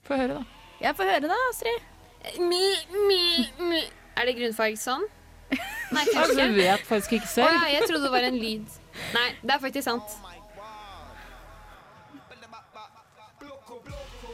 Få 0.05 0.17
høre, 0.19 0.41
da. 0.41 0.45
Ja, 0.81 0.93
få 0.93 1.03
høre 1.09 1.21
da, 1.31 1.37
Astrid. 1.49 1.81
Mi, 2.39 2.75
mi, 3.07 3.49
mi. 3.59 3.81
Er 4.17 4.25
det 4.29 4.35
grunnfag 4.37 4.77
sånn? 4.79 5.03
Nei, 5.51 6.01
Altså, 6.01 6.13
kanskje 6.13 6.35
du 6.35 6.41
ikke. 6.41 6.55
vet 6.61 6.85
faktisk 6.89 7.11
ikke 7.19 7.27
Å 7.27 7.33
selv. 7.33 7.57
ja, 7.59 7.67
jeg 7.75 7.87
trodde 7.89 8.03
det 8.07 8.11
var 8.15 8.25
en 8.29 8.37
lyd. 8.41 8.77
Nei, 9.13 9.27
det 9.43 9.51
er 9.57 9.59
faktisk 9.59 9.85
sant. 9.89 10.15
Blocco, 13.39 13.81
blocco. 13.83 14.31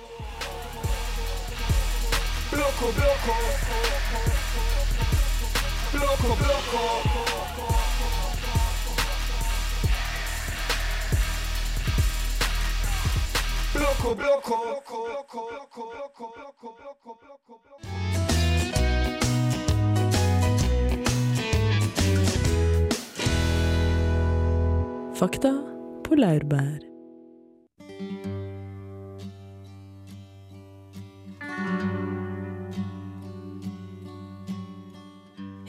Blocco, 2.52 2.92
blocco. 2.94 3.36
Blocco, 5.92 6.36
blocco. 6.36 7.92
Blocco, 13.74 14.16
blocco, 14.16 14.58
blocco, 14.86 15.42
blocco, 15.94 16.76
blocco, 16.78 17.11
Fakta 25.22 25.52
på 26.02 26.16
laurbær. 26.18 26.80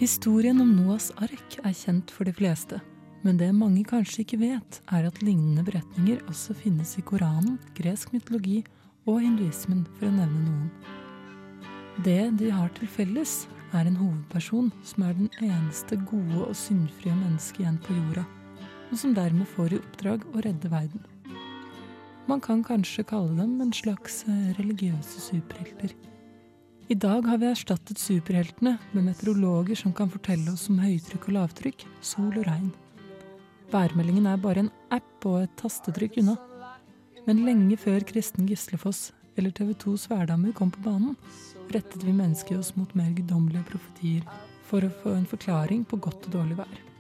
Historien 0.01 0.57
om 0.65 0.73
Noas 0.73 1.11
ark 1.21 1.59
er 1.61 1.77
kjent 1.77 2.09
for 2.09 2.25
de 2.25 2.33
fleste. 2.33 2.81
Men 3.21 3.37
det 3.37 3.53
mange 3.53 3.85
kanskje 3.85 4.25
ikke 4.25 4.41
vet, 4.41 4.81
er 4.89 5.13
at 5.13 5.21
lignende 5.21 5.69
beretninger 5.69 6.25
også 6.33 6.57
finnes 6.57 6.97
i 6.97 7.05
Koranen, 7.05 7.61
gresk 7.77 8.17
mytologi 8.17 8.63
og 9.05 9.21
hinduismen, 9.21 9.85
for 9.99 10.09
å 10.09 10.17
nevne 10.17 10.49
noen. 10.49 10.69
Det 12.09 12.23
de 12.41 12.55
har 12.57 12.73
til 12.81 12.89
felles, 12.89 13.43
er 13.77 13.85
en 13.85 14.01
hovedperson 14.01 14.73
som 14.81 15.11
er 15.11 15.19
den 15.21 15.35
eneste 15.45 16.01
gode 16.09 16.47
og 16.47 16.57
syndfrie 16.57 17.13
mennesket 17.21 17.67
igjen 17.67 17.85
på 17.85 18.01
jorda, 18.01 18.25
og 18.93 19.01
som 19.01 19.17
dermed 19.17 19.49
får 19.49 19.73
i 19.73 19.81
oppdrag 19.81 20.25
å 20.37 20.45
redde 20.45 20.71
verden. 20.71 21.03
Man 22.29 22.41
kan 22.45 22.63
kanskje 22.63 23.07
kalle 23.09 23.35
dem 23.41 23.57
en 23.65 23.73
slags 23.75 24.23
eh, 24.29 24.53
religiøse 24.61 25.25
superhelter. 25.25 25.95
I 26.93 26.97
dag 27.01 27.27
har 27.27 27.41
vi 27.41 27.49
erstattet 27.49 27.99
superheltene 27.99 28.77
med 28.93 29.07
meteorologer 29.09 29.79
som 29.79 29.95
kan 29.97 30.13
fortelle 30.13 30.53
oss 30.53 30.69
om 30.71 30.83
høytrykk 30.83 31.31
og 31.31 31.37
lavtrykk, 31.39 31.87
sol 32.05 32.31
og 32.37 32.45
regn. 32.47 32.69
Værmeldingen 33.73 34.29
er 34.29 34.43
bare 34.43 34.67
en 34.67 34.71
app 34.93 35.27
og 35.27 35.41
et 35.47 35.57
tastetrykk 35.57 36.21
unna. 36.21 36.37
Men 37.25 37.45
lenge 37.47 37.79
før 37.81 38.05
Kristen 38.05 38.47
Gislefoss 38.51 39.11
eller 39.41 39.55
TV 39.57 39.73
2s 39.87 40.09
Hverdammer 40.11 40.53
kom 40.53 40.71
på 40.75 40.85
banen, 40.85 41.17
rettet 41.73 42.05
vi 42.05 42.13
mennesker 42.13 42.61
oss 42.61 42.75
mot 42.77 42.93
mer 42.99 43.15
guddommelige 43.17 43.65
profetier 43.73 44.27
for 44.69 44.85
å 44.85 44.95
få 45.03 45.17
en 45.17 45.29
forklaring 45.29 45.87
på 45.89 46.03
godt 46.03 46.29
og 46.29 46.37
dårlig 46.37 46.61
vær. 46.61 46.92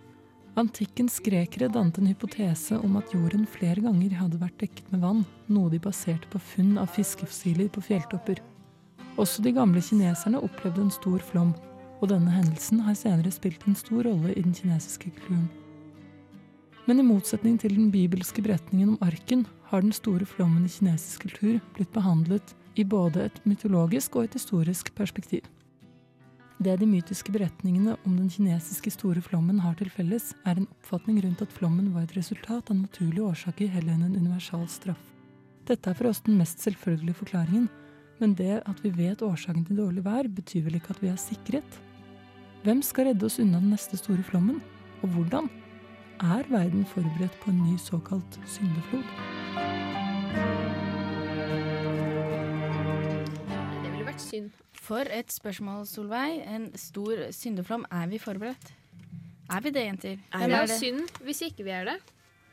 Antikkens 0.52 1.14
grekere 1.24 1.70
dannet 1.72 1.96
en 1.96 2.10
hypotese 2.10 2.76
om 2.84 2.98
at 3.00 3.12
jorden 3.14 3.46
flere 3.48 3.80
ganger 3.80 4.12
hadde 4.18 4.40
vært 4.42 4.58
dekket 4.60 4.90
med 4.92 5.00
vann, 5.00 5.22
noe 5.48 5.70
de 5.72 5.78
baserte 5.80 6.28
på 6.28 6.40
funn 6.44 6.74
av 6.76 6.90
fiskefossiler 6.92 7.70
på 7.72 7.80
fjelltopper. 7.86 8.42
Også 9.16 9.40
de 9.44 9.54
gamle 9.56 9.80
kineserne 9.80 10.42
opplevde 10.44 10.84
en 10.84 10.92
stor 10.92 11.24
flom, 11.24 11.54
og 12.02 12.10
denne 12.12 12.34
hendelsen 12.34 12.82
har 12.84 12.98
senere 13.00 13.32
spilt 13.32 13.64
en 13.64 13.78
stor 13.78 14.04
rolle 14.04 14.34
i 14.34 14.44
den 14.44 14.52
kinesiske 14.52 15.14
kulturen. 15.14 15.48
Men 16.84 17.00
i 17.00 17.06
motsetning 17.06 17.56
til 17.62 17.78
den 17.78 17.88
bibelske 17.94 18.44
beretningen 18.44 18.92
om 18.92 19.08
arken, 19.08 19.46
har 19.72 19.80
den 19.80 19.96
store 19.96 20.28
flommen 20.28 20.68
i 20.68 20.74
kinesisk 20.74 21.24
kultur 21.24 21.62
blitt 21.78 21.92
behandlet 21.96 22.52
i 22.76 22.84
både 22.84 23.30
et 23.30 23.40
mytologisk 23.48 24.18
og 24.18 24.28
et 24.28 24.36
historisk 24.36 24.92
perspektiv. 24.98 25.48
Det 26.62 26.76
de 26.78 26.86
mytiske 26.86 27.32
beretningene 27.34 27.96
om 28.06 28.12
den 28.14 28.28
kinesiske 28.30 28.92
store 28.94 29.18
flommen 29.24 29.56
har 29.64 29.72
til 29.80 29.88
felles, 29.90 30.28
er 30.46 30.60
en 30.60 30.68
oppfatning 30.70 31.16
rundt 31.24 31.40
at 31.42 31.50
flommen 31.56 31.88
var 31.90 32.04
et 32.04 32.14
resultat 32.14 32.70
av 32.70 32.76
naturlige 32.78 33.24
årsaker 33.32 33.72
heller 33.72 33.96
enn 33.96 34.04
en 34.06 34.20
universal 34.20 34.62
straff. 34.70 35.00
Dette 35.66 35.90
er 35.90 35.98
for 35.98 36.12
oss 36.12 36.22
den 36.22 36.38
mest 36.38 36.62
selvfølgelige 36.62 37.18
forklaringen, 37.18 37.66
men 38.22 38.36
det 38.38 38.60
at 38.60 38.84
vi 38.84 38.94
vet 38.94 39.24
årsaken 39.26 39.66
til 39.66 39.82
dårlig 39.82 40.06
vær, 40.06 40.30
betyr 40.30 40.68
vel 40.68 40.78
ikke 40.78 40.94
at 40.94 41.02
vi 41.02 41.10
er 41.10 41.18
sikret? 41.18 41.80
Hvem 42.62 42.86
skal 42.86 43.10
redde 43.10 43.26
oss 43.26 43.40
unna 43.42 43.58
den 43.58 43.74
neste 43.74 43.98
store 43.98 44.22
flommen, 44.22 44.62
og 45.02 45.16
hvordan? 45.16 45.50
Er 46.22 46.46
verden 46.46 46.86
forberedt 46.86 47.42
på 47.42 47.50
en 47.50 47.62
ny 47.66 47.74
såkalt 47.74 48.38
syndeflod? 48.46 49.08
Det 53.82 53.90
ville 53.90 54.06
vært 54.06 54.28
synd. 54.30 54.52
For 54.82 55.06
et 55.14 55.30
spørsmål, 55.30 55.84
Solveig. 55.86 56.40
En 56.50 56.70
stor 56.78 57.28
syndeflom. 57.34 57.84
Er 57.92 58.08
vi 58.10 58.18
forberedt? 58.18 58.72
Er 59.52 59.60
vi 59.62 59.70
det, 59.74 59.84
jenter? 59.86 60.18
Det 60.32 60.58
er 60.58 60.66
synd 60.70 61.06
hvis 61.22 61.42
ikke 61.46 61.66
vi 61.66 61.74
er 61.74 61.86
det. 61.92 61.98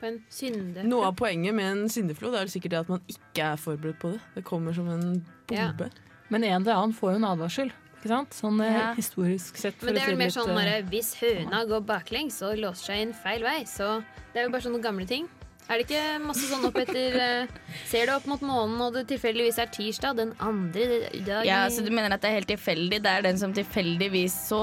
På 0.00 0.08
en 0.08 0.20
synde. 0.32 0.84
Noe 0.88 1.10
av 1.10 1.16
poenget 1.18 1.54
med 1.56 1.66
en 1.74 1.90
syndeflod 1.92 2.36
er 2.38 2.48
sikkert 2.52 2.72
det 2.72 2.78
at 2.84 2.92
man 2.92 3.02
ikke 3.10 3.50
er 3.52 3.58
forberedt 3.60 3.98
på 4.00 4.14
det. 4.14 4.20
Det 4.36 4.44
kommer 4.48 4.76
som 4.76 4.88
en 4.88 5.20
bombe. 5.50 5.90
Men 6.30 6.44
en 6.46 6.60
eller 6.62 6.78
annen 6.78 6.94
får 6.96 7.16
jo 7.16 7.20
en 7.20 7.28
advarsel. 7.32 7.72
Ikke 8.00 8.08
sant? 8.14 8.32
Sånn 8.32 8.60
eh, 8.64 8.72
Ja. 8.78 8.94
historisk 8.96 9.58
sett. 9.60 9.76
for 9.76 9.90
Men 9.90 9.94
det 9.98 10.02
er 10.02 10.06
jo 10.06 10.14
vel 10.14 10.22
mer 10.22 10.32
sånn 10.32 10.48
når, 10.48 10.60
bare, 10.62 10.82
hvis 10.88 11.10
høna 11.20 11.64
går 11.68 11.82
baklengs 11.84 12.40
og 12.46 12.56
låser 12.62 12.94
seg 12.94 13.02
inn 13.04 13.12
feil 13.12 13.42
vei, 13.44 13.58
så 13.68 13.98
det 14.32 14.40
er 14.40 14.46
jo 14.46 14.54
bare 14.54 14.64
sånne 14.64 14.80
gamle 14.80 15.06
ting. 15.10 15.28
Er 15.70 15.78
det 15.78 15.86
ikke 15.86 16.04
masse 16.24 16.48
sånn 16.50 16.64
opp 16.66 16.78
etter 16.82 17.16
eh, 17.22 17.50
Ser 17.86 18.08
du 18.08 18.14
opp 18.16 18.24
mot 18.26 18.40
månen, 18.42 18.74
og 18.82 18.96
det 18.96 19.04
tilfeldigvis 19.12 19.60
er 19.62 19.70
tirsdag, 19.70 20.16
den 20.18 20.32
andre 20.42 21.04
dagen 21.14 21.46
Ja, 21.46 21.60
så 21.70 21.84
du 21.86 21.92
mener 21.94 22.16
at 22.16 22.24
det 22.24 22.32
er 22.32 22.40
helt 22.40 22.50
tilfeldig? 22.50 22.98
Det 23.04 23.12
er 23.12 23.22
den 23.28 23.38
som 23.38 23.54
tilfeldigvis 23.54 24.34
så 24.48 24.62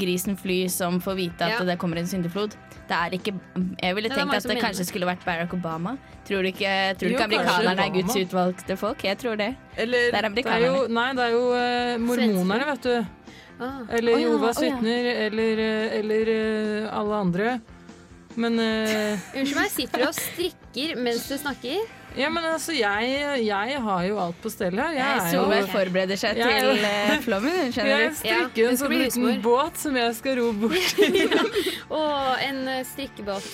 grisen 0.00 0.38
fly 0.40 0.62
som 0.72 0.96
får 1.04 1.18
vite 1.20 1.44
at 1.44 1.58
Ja. 1.58 1.66
det 1.68 1.76
kommer 1.82 2.00
en 2.00 2.08
syndeflod? 2.08 2.56
Det 2.88 2.96
er 2.96 3.18
ikke 3.18 3.34
Jeg 3.82 3.94
ville 3.98 4.08
tenkt 4.08 4.32
det 4.32 4.40
at 4.40 4.48
det 4.48 4.62
kanskje 4.62 4.88
skulle 4.88 5.06
vært 5.08 5.24
Barack 5.26 5.52
Obama. 5.52 5.96
Tror 6.26 6.42
du 6.42 6.48
ikke, 6.48 6.72
tror 6.96 7.08
du 7.08 7.12
Jo, 7.12 7.18
ikke 7.18 7.28
amerikanerne 7.28 7.84
er 7.84 7.92
Guds 7.94 8.16
utvalgte 8.16 8.76
folk? 8.80 9.04
Jeg 9.04 9.18
tror 9.18 9.36
det. 9.36 9.52
Eller 9.76 10.10
det 10.10 10.24
er 10.24 10.28
Det 10.30 10.46
er 10.46 10.58
jo, 10.64 10.86
amerikanerne. 10.86 10.94
nei, 10.94 11.12
det 11.12 11.24
er 11.24 11.32
jo 11.36 11.44
uh, 11.52 11.98
mormonerne, 12.06 12.66
vet 12.72 12.82
du. 12.82 13.06
Ah. 13.58 13.80
Eller 13.90 14.12
oh, 14.14 14.20
ja, 14.20 14.26
Jehovas 14.26 14.58
oh, 14.58 14.64
ja. 14.64 14.74
vitner, 14.74 15.06
eller, 15.26 15.58
eh, 15.58 15.98
eller 15.98 16.30
uh, 16.32 16.98
alle 16.98 17.14
andre. 17.14 17.60
Men 18.36 18.58
uh... 18.60 19.28
Unnskyld 19.36 19.56
meg, 19.60 19.70
sitter 19.72 20.02
du 20.02 20.08
og 20.10 20.16
strikker 20.18 20.98
mens 21.00 21.24
du 21.30 21.38
snakker? 21.40 21.86
Ja, 22.16 22.30
men 22.32 22.44
altså, 22.48 22.72
jeg, 22.72 23.16
jeg 23.44 23.80
har 23.84 24.04
jo 24.08 24.16
alt 24.22 24.38
på 24.40 24.48
stell 24.48 24.78
her. 24.80 24.94
Jeg 24.96 25.04
er 25.04 25.26
jo 25.34 25.42
Solveig 25.42 25.66
forbereder 25.68 26.16
seg 26.16 26.38
Jeg 26.40 26.48
til 26.48 26.70
jo- 26.70 26.86
eh, 26.88 27.10
flommen, 27.26 27.56
hun, 27.58 27.74
Jeg 27.76 28.14
strikker 28.16 28.62
ja, 28.62 28.70
en 28.70 28.78
sånn 28.80 28.94
liten 28.96 29.42
båt 29.44 29.76
som 29.82 29.98
jeg 30.00 30.14
skal 30.16 30.38
ro 30.40 30.46
bort. 30.56 30.96
Og 31.98 32.40
en 32.46 32.62
eh, 32.72 32.80
strikkebåt. 32.88 33.50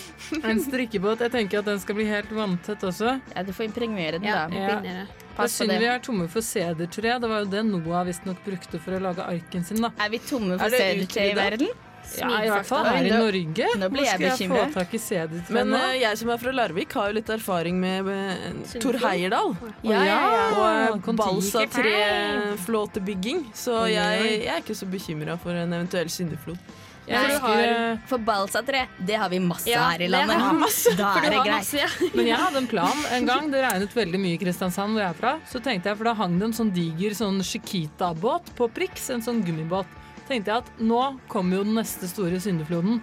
En 0.47 0.63
strikkebåt. 0.63 1.25
Jeg 1.27 1.35
tenker 1.35 1.59
at 1.65 1.71
den 1.73 1.83
skal 1.83 1.99
bli 1.99 2.07
helt 2.07 2.31
vanntett 2.39 2.87
også. 2.87 3.17
Ja, 3.35 3.43
du 3.43 3.51
får 3.57 3.67
impregnere 3.73 4.21
den, 4.23 4.31
Ja, 4.31 4.47
da. 4.47 4.79
er 4.79 5.11
Pass 5.35 5.57
på 5.57 5.65
synd 5.65 5.73
det. 5.75 5.81
vi 5.83 5.89
er 5.91 6.03
tomme 6.07 6.29
for 6.31 6.47
sedertre. 6.47 7.19
Det 7.19 7.31
var 7.35 7.43
jo 7.43 7.51
det 7.57 7.65
Noah 7.67 8.07
visstnok 8.07 8.45
brukte 8.47 8.79
for 8.79 8.95
å 8.95 9.03
lage 9.11 9.27
arken 9.27 9.65
sin. 9.67 9.83
da. 9.83 9.91
Er 9.99 10.13
vi 10.15 10.23
tomme 10.23 10.55
for 10.61 10.69
Er 10.71 10.79
sedertre 10.87 11.31
i 11.33 11.35
verden? 11.35 11.75
Ja, 12.19 12.29
i 12.45 12.49
hvert 12.51 12.67
fall 12.69 12.85
her 12.87 13.05
i 13.07 13.11
Norge. 13.11 13.67
Nå 13.81 13.89
ble 13.93 14.03
jeg 14.07 14.19
bekymret. 14.21 14.75
Men 15.55 15.75
eh, 15.79 15.95
jeg 16.03 16.19
som 16.21 16.29
er 16.35 16.39
fra 16.43 16.53
Larvik, 16.55 16.93
har 16.99 17.07
jo 17.11 17.15
litt 17.19 17.31
erfaring 17.33 17.77
med, 17.81 18.05
med 18.09 18.31
Tor 18.83 18.97
Heyerdahl. 19.07 19.51
Ja, 19.87 20.01
ja, 20.05 20.21
ja. 20.37 20.47
Og 20.53 20.65
uh, 20.99 21.03
Kon-Tiki. 21.09 21.25
balsa-treflåtebygging. 21.25 23.39
Så 23.57 23.73
jeg, 23.93 24.23
jeg 24.45 24.53
er 24.53 24.59
ikke 24.63 24.77
så 24.79 24.87
bekymra 24.91 25.35
for 25.41 25.53
en 25.57 25.73
eventuell 25.73 26.11
syndeflod. 26.13 26.59
Jeg 27.03 27.19
husker, 27.33 27.59
eh, 27.67 27.97
For 28.07 28.19
balsatre, 28.23 28.85
det 29.03 29.17
har 29.19 29.27
vi 29.33 29.41
masse 29.43 29.67
Ja, 29.67 29.89
her 29.91 30.05
i 30.05 30.07
landet. 30.09 30.37
har 30.39 30.53
masse. 30.55 30.93
Da 30.97 31.09
er 31.19 31.23
det 31.35 31.41
greit. 31.41 31.57
masse, 31.57 31.77
ja. 31.81 31.89
Men 32.15 32.27
jeg 32.31 32.39
hadde 32.39 32.59
en 32.63 32.69
plan 32.71 32.95
en 33.17 33.27
gang. 33.27 33.49
Det 33.51 33.59
regnet 33.65 33.91
veldig 33.97 34.21
mye 34.23 34.35
i 34.37 34.39
Kristiansand, 34.39 34.95
hvor 34.95 35.03
jeg 35.03 35.11
er 35.11 35.19
fra. 35.19 35.33
Så 35.51 35.59
tenkte 35.65 35.91
jeg, 35.91 35.99
for 35.99 36.05
da 36.07 36.15
hang 36.21 36.37
det 36.39 36.47
en 36.53 36.57
sånn 36.61 36.71
diger 36.75 37.11
sånn 37.19 37.43
Chiquita-båt 37.43 38.53
på 38.59 38.69
Prix, 38.71 39.11
en 39.17 39.23
sånn 39.25 39.43
gummibåt. 39.43 39.87
Tenkte 40.33 40.55
jeg 40.55 40.65
at 40.65 40.71
nå 40.81 41.01
kommer 41.29 41.61
jo 41.61 41.67
den 41.67 41.77
neste 41.77 42.09
store 42.09 42.39
syndefloden. 42.41 43.03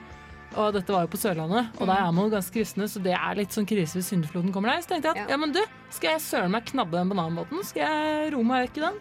Og 0.57 0.71
dette 0.73 0.89
var 0.89 1.05
jo 1.05 1.11
på 1.13 1.19
Sørlandet, 1.21 1.67
og 1.77 1.85
der 1.85 1.99
er 2.01 2.09
man 2.09 2.25
jo 2.25 2.31
ganske 2.33 2.55
kristne, 2.55 2.87
så 2.89 2.97
det 3.05 3.13
er 3.13 3.37
litt 3.37 3.53
sånn 3.53 3.67
krise 3.69 3.99
hvis 3.99 4.09
syndefloden 4.09 4.49
kommer 4.55 4.73
der. 4.73 4.81
Så 4.81 4.89
tenkte 4.95 5.11
jeg 5.11 5.27
at 5.27 5.29
ja, 5.35 5.37
men 5.37 5.53
du, 5.53 5.61
skal 5.93 6.15
jeg 6.15 6.23
søren 6.25 6.55
meg 6.55 6.65
knabbe 6.71 6.97
den 6.97 7.11
bananbåten? 7.13 7.61
Skal 7.69 7.85
jeg 7.85 8.31
ro 8.33 8.41
meg 8.41 8.65
vekk 8.65 8.81
i 8.81 8.85
den? 8.87 8.97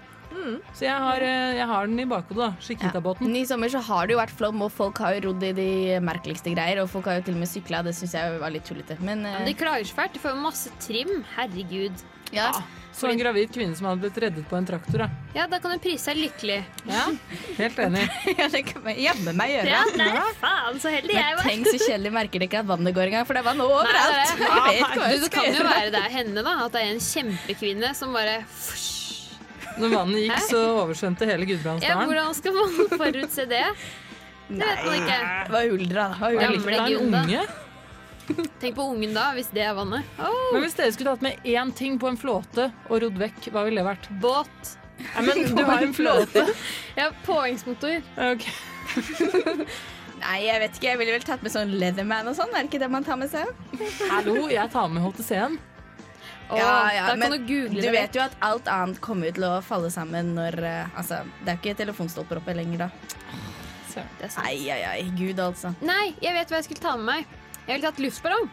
Så 0.76 0.84
jeg 0.84 0.94
har, 0.94 1.24
eh, 1.24 1.56
jeg 1.56 1.66
har 1.66 1.86
den 1.88 2.00
i 2.00 2.04
bakhodet, 2.08 2.36
da. 2.36 2.50
Chiquita-båten. 2.60 3.32
I 3.34 3.44
sommer 3.48 3.72
så 3.72 3.80
har 3.80 4.06
det 4.06 4.14
jo 4.14 4.20
vært 4.20 4.34
flom, 4.36 4.60
og 4.62 4.70
folk 4.72 5.00
har 5.02 5.16
jo 5.16 5.30
rodd 5.30 5.42
i 5.42 5.52
de 5.56 5.70
merkeligste 6.04 6.52
greier. 6.54 6.82
Og 6.82 6.90
folk 6.92 7.08
har 7.08 7.18
jo 7.18 7.26
til 7.28 7.38
og 7.38 7.42
med 7.42 7.50
sykla, 7.50 7.82
det 7.86 7.96
syns 7.96 8.14
jeg 8.14 8.38
var 8.42 8.52
litt 8.54 8.68
tullete. 8.68 8.98
Men, 9.00 9.24
ja, 9.24 9.38
Men 9.40 9.48
de 9.48 9.56
klager 9.58 9.88
så 9.88 9.96
fælt. 9.98 10.14
De 10.14 10.22
får 10.22 10.36
jo 10.36 10.44
masse 10.44 10.70
trim. 10.84 11.24
Herregud. 11.34 12.04
Ja, 12.34 12.50
Så 12.98 13.06
en 13.06 13.18
gravid 13.20 13.52
kvinne 13.54 13.76
som 13.78 13.86
hadde 13.86 14.02
blitt 14.02 14.16
reddet 14.18 14.46
på 14.50 14.56
en 14.58 14.66
traktor, 14.66 15.04
ja. 15.04 15.08
Ja, 15.36 15.44
da 15.46 15.60
kan 15.62 15.70
du 15.70 15.78
prise 15.82 16.10
deg 16.10 16.24
lykkelig. 16.24 16.56
ja. 16.88 17.04
Helt 17.58 17.78
enig. 17.84 18.02
ja, 18.40 18.48
det 18.50 18.62
kan 18.66 18.82
man 18.82 18.98
jammen 18.98 19.38
meg 19.38 19.52
gjøre. 19.54 19.70
Ja, 19.70 19.84
nei, 20.00 20.24
faen, 20.40 20.80
så 20.82 20.90
heldig 20.92 21.14
jeg 21.14 21.36
var. 21.38 21.46
tenk 21.46 21.70
så 21.70 21.78
kjedelig 21.84 22.12
merker 22.16 22.42
de 22.42 22.48
ikke 22.50 22.64
at 22.64 22.68
vannet 22.72 22.96
går 22.96 23.12
engang, 23.12 23.28
for 23.28 23.38
det 23.38 23.44
er 23.44 23.48
vann 23.52 23.62
overalt. 23.62 24.42
Nei, 24.42 24.74
Jeg 24.74 24.82
vet 24.82 24.98
hva 24.98 25.12
Du, 25.12 25.28
skal 25.28 25.38
kan 25.38 25.60
jo 25.60 25.68
være 25.70 25.94
det 25.94 26.02
er 26.02 26.16
henne, 26.18 26.42
da. 26.42 26.56
At 26.66 26.74
det 26.74 26.82
er 26.82 26.92
en 26.96 27.04
kjempekvinne 27.06 27.94
som 27.98 28.18
bare 28.18 28.40
Når 29.78 29.94
vannet 29.94 30.24
gikk, 30.26 30.44
så 30.50 30.64
oversvømte 30.82 31.30
hele 31.30 31.46
Ja, 31.86 31.94
hvordan 32.02 32.34
skal 32.34 32.58
man 32.58 32.76
forutse 32.98 33.46
det? 33.46 33.64
Det 34.48 34.64
vet 34.64 34.84
man 34.84 34.94
ikke. 34.96 35.16
Det 35.22 35.52
var 35.54 35.70
Huldra, 35.70 36.04
da. 36.08 36.18
Var 36.18 36.30
Huldra. 36.32 36.48
Gamle 36.48 36.76
en 36.82 36.94
Gunda. 36.98 37.67
Tenk 38.60 38.76
på 38.76 38.82
ungen 38.92 39.14
da, 39.16 39.30
hvis 39.36 39.50
det 39.54 39.62
er 39.64 39.76
vannet. 39.76 40.06
Oh. 40.20 40.50
Men 40.52 40.64
hvis 40.64 40.76
dere 40.78 40.94
skulle 40.94 41.14
tatt 41.14 41.24
med 41.24 41.46
én 41.48 41.72
ting 41.76 41.98
på 42.00 42.10
en 42.10 42.18
flåte 42.20 42.70
og 42.88 43.02
rodd 43.04 43.20
vekk, 43.20 43.50
hva 43.54 43.64
ville 43.68 43.80
det 43.80 43.88
vært? 43.88 44.10
båt. 44.22 44.74
Ja, 45.14 45.22
men 45.22 45.44
du 45.54 45.62
har 45.62 45.84
en 45.84 45.94
flåte. 45.94 46.42
Ja, 46.98 47.12
påhengsmotor. 47.24 48.02
Ok. 48.32 48.48
Nei, 50.18 50.38
jeg 50.42 50.60
vet 50.64 50.78
ikke. 50.78 50.88
Jeg 50.88 50.98
ville 50.98 51.14
vel 51.14 51.26
tatt 51.26 51.44
med 51.46 51.54
sånn 51.54 51.70
Leatherman 51.78 52.26
og 52.26 52.34
sånn. 52.34 52.50
Er 52.50 52.64
det 52.64 52.72
ikke 52.72 52.80
det 52.82 52.88
man 52.90 53.06
tar 53.06 53.20
med 53.20 53.30
seg? 53.30 53.52
Hallo, 54.10 54.48
jeg 54.50 54.66
tar 54.72 54.88
med 54.90 55.04
HTC-en. 55.06 55.54
Oh, 56.48 56.56
ja, 56.56 56.74
ja, 56.96 57.08
men 57.20 57.34
du 57.44 57.68
du 57.68 57.88
vet 57.92 58.14
jo 58.16 58.22
at 58.24 58.34
alt 58.40 58.70
annet 58.72 59.02
kommer 59.04 59.28
til 59.36 59.44
å 59.44 59.58
falle 59.60 59.90
sammen 59.92 60.30
når 60.32 60.56
uh, 60.64 60.96
Altså, 60.96 61.18
det 61.44 61.52
er 61.52 61.58
ikke 61.60 61.74
telefonstolper 61.76 62.40
oppe 62.40 62.54
lenger 62.56 62.86
da. 62.86 62.88
Det 63.98 64.28
er 64.28 64.32
sant. 64.32 64.46
Ai, 64.46 64.70
ai, 64.72 64.80
ai. 64.86 65.02
Gud, 65.18 65.38
altså. 65.42 65.74
Nei, 65.84 66.14
jeg 66.22 66.34
vet 66.36 66.50
hva 66.50 66.60
jeg 66.60 66.68
skulle 66.68 66.82
ta 66.84 66.94
med 66.96 67.08
meg. 67.08 67.37
Jeg 67.68 67.76
ville 67.76 67.84
tatt 67.84 67.98
luftballong. 68.00 68.46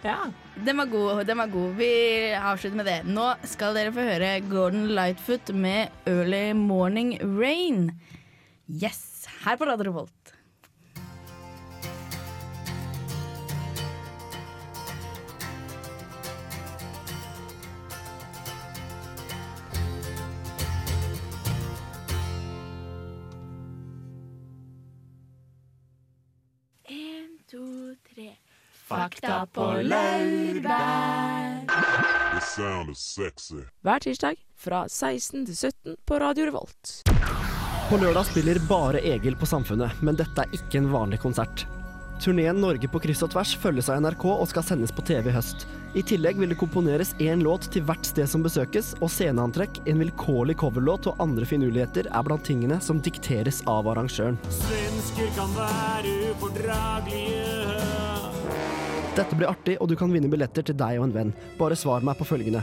Ja. 0.00 0.30
Den 0.64 0.78
var 0.80 0.86
god. 0.88 1.26
den 1.28 1.36
var 1.36 1.50
god. 1.52 1.74
Vi 1.76 1.88
avslutter 2.32 2.78
med 2.80 2.86
det. 2.88 3.00
Nå 3.04 3.26
skal 3.44 3.76
dere 3.76 3.92
få 3.92 4.06
høre 4.06 4.30
Gordon 4.48 4.86
Lightfoot 4.96 5.52
med 5.52 5.92
'Early 6.06 6.56
Morning 6.56 7.18
Rain'. 7.20 7.90
Yes! 8.72 9.28
Her 9.44 9.60
på 9.60 9.68
Radio 9.68 9.90
Revolt. 9.90 10.17
Fakta 28.88 29.46
på 29.52 29.64
laurbær. 29.82 31.66
The 32.32 32.40
sound 32.40 32.90
is 32.90 32.98
sexy. 32.98 33.66
Hver 33.84 34.00
tirsdag 34.00 34.38
fra 34.56 34.86
16 34.88 35.44
til 35.44 35.56
17 35.56 35.96
på 36.08 36.18
Radio 36.22 36.46
Revolt. 36.48 37.02
På 37.90 37.98
lørdag 38.00 38.30
spiller 38.30 38.60
bare 38.68 39.02
Egil 39.04 39.36
på 39.36 39.48
Samfunnet, 39.48 40.00
men 40.00 40.16
dette 40.16 40.40
er 40.40 40.56
ikke 40.56 40.80
en 40.80 40.88
vanlig 40.92 41.20
konsert. 41.20 41.66
Turneen 42.24 42.62
Norge 42.64 42.88
på 42.88 43.02
kryss 43.04 43.20
og 43.26 43.34
tvers 43.36 43.52
følges 43.60 43.92
av 43.92 44.00
NRK 44.00 44.24
og 44.30 44.48
skal 44.48 44.64
sendes 44.64 44.94
på 44.96 45.04
TV 45.04 45.28
i 45.28 45.36
høst. 45.36 45.68
I 45.92 46.00
tillegg 46.08 46.40
vil 46.40 46.54
det 46.54 46.58
komponeres 46.60 47.12
én 47.20 47.44
låt 47.44 47.68
til 47.74 47.84
hvert 47.84 48.08
sted 48.08 48.28
som 48.28 48.40
besøkes, 48.44 48.94
og 49.04 49.12
sceneantrekk, 49.12 49.82
en 49.84 50.00
vilkårlig 50.00 50.56
coverlåt 50.64 51.12
og 51.12 51.20
andre 51.20 51.44
finurligheter 51.48 52.08
er 52.08 52.24
blant 52.24 52.48
tingene 52.48 52.80
som 52.80 53.04
dikteres 53.04 53.60
av 53.68 53.92
arrangøren. 53.92 54.40
Svensker 54.62 55.32
kan 55.36 55.52
være 55.60 56.20
ufordragelige. 56.32 58.07
Dette 59.18 59.34
blir 59.34 59.50
artig, 59.50 59.74
og 59.82 59.88
du 59.90 59.96
kan 59.98 60.12
vinne 60.14 60.28
billetter 60.30 60.62
til 60.62 60.76
deg 60.78 61.00
og 61.00 61.08
en 61.08 61.14
venn. 61.16 61.32
Bare 61.58 61.74
svar 61.78 62.04
meg 62.06 62.20
på 62.20 62.26
følgende. 62.28 62.60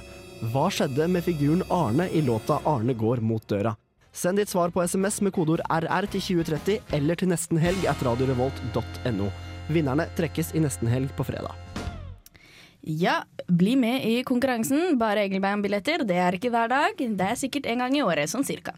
Hva 0.53 0.69
skjedde 0.71 1.07
med 1.11 1.25
figuren 1.25 1.65
Arne 1.71 2.07
i 2.07 2.21
låta 2.23 2.61
'Arne 2.63 2.95
går 2.95 3.19
mot 3.19 3.43
døra'? 3.47 3.75
Send 4.13 4.39
ditt 4.39 4.49
svar 4.49 4.71
på 4.71 4.83
SMS 4.87 5.19
med 5.21 5.33
kodeord 5.35 5.65
RR 5.67 6.07
til 6.07 6.21
2030 6.21 6.79
eller 6.95 7.15
til 7.15 7.27
nestenhelg 7.27 7.83
at 7.91 7.99
radiorevolt.no. 8.07 9.27
Vinnerne 9.67 10.07
trekkes 10.15 10.55
i 10.55 10.63
nesten 10.63 10.87
helg 10.87 11.11
på 11.17 11.27
fredag. 11.27 11.64
Ja, 12.85 13.23
bli 13.47 13.73
med 13.75 14.03
i 14.05 14.19
konkurransen. 14.23 14.99
Bare 15.01 15.23
Engelbein-billetter. 15.25 16.03
Det 16.05 16.19
er 16.21 16.37
ikke 16.37 16.51
hver 16.53 16.69
dag. 16.69 16.99
Det 16.99 17.29
er 17.31 17.39
sikkert 17.39 17.65
en 17.71 17.81
gang 17.81 17.95
i 17.97 18.03
året, 18.05 18.29
sånn 18.29 18.45
cirka. 18.45 18.75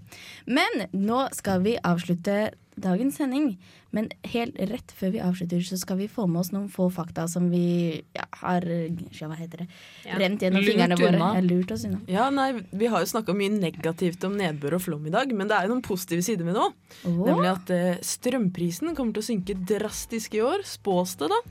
Men 0.48 0.88
nå 0.96 1.26
skal 1.36 1.60
vi 1.66 1.76
avslutte 1.84 2.54
dagens 2.80 3.18
sending. 3.20 3.58
Men 3.96 4.08
helt 4.32 4.56
rett 4.70 4.92
før 4.96 5.12
vi 5.16 5.22
avslutter, 5.24 5.64
så 5.66 5.80
skal 5.80 6.00
vi 6.00 6.08
få 6.12 6.28
med 6.30 6.40
oss 6.44 6.52
noen 6.54 6.68
få 6.72 6.90
fakta 6.94 7.26
som 7.32 7.48
vi 7.52 8.00
ja, 8.16 8.28
har 8.44 8.64
ja, 8.68 9.28
hva 9.28 9.38
heter 9.40 9.64
det? 9.64 9.68
Ja. 10.06 10.20
rent 10.22 10.44
gjennom 10.44 10.62
Lurt 10.62 10.72
fingrene 10.72 11.00
våre. 11.00 11.16
unna. 11.16 11.32
Ja, 11.36 11.44
lurt 11.44 11.74
oss 11.74 11.84
unna. 11.88 12.00
Ja, 12.12 12.28
nei, 12.32 12.50
Vi 12.72 12.92
har 12.92 13.04
jo 13.04 13.10
snakka 13.12 13.36
mye 13.36 13.52
negativt 13.56 14.24
om 14.28 14.38
nedbør 14.40 14.78
og 14.78 14.86
flom 14.86 15.08
i 15.08 15.14
dag, 15.16 15.34
men 15.36 15.50
det 15.50 15.58
er 15.58 15.68
jo 15.68 15.74
noen 15.76 15.84
positive 15.88 16.24
sider 16.24 16.48
med 16.48 16.56
det 16.56 16.64
òg. 16.64 16.78
Nemlig 17.08 17.52
at 17.52 17.74
eh, 17.76 18.00
strømprisen 18.06 18.96
kommer 18.96 19.18
til 19.18 19.26
å 19.26 19.30
synke 19.32 19.58
drastisk 19.68 20.38
i 20.38 20.46
år, 20.46 20.64
spås 20.68 21.18
det 21.20 21.32
da. 21.34 21.42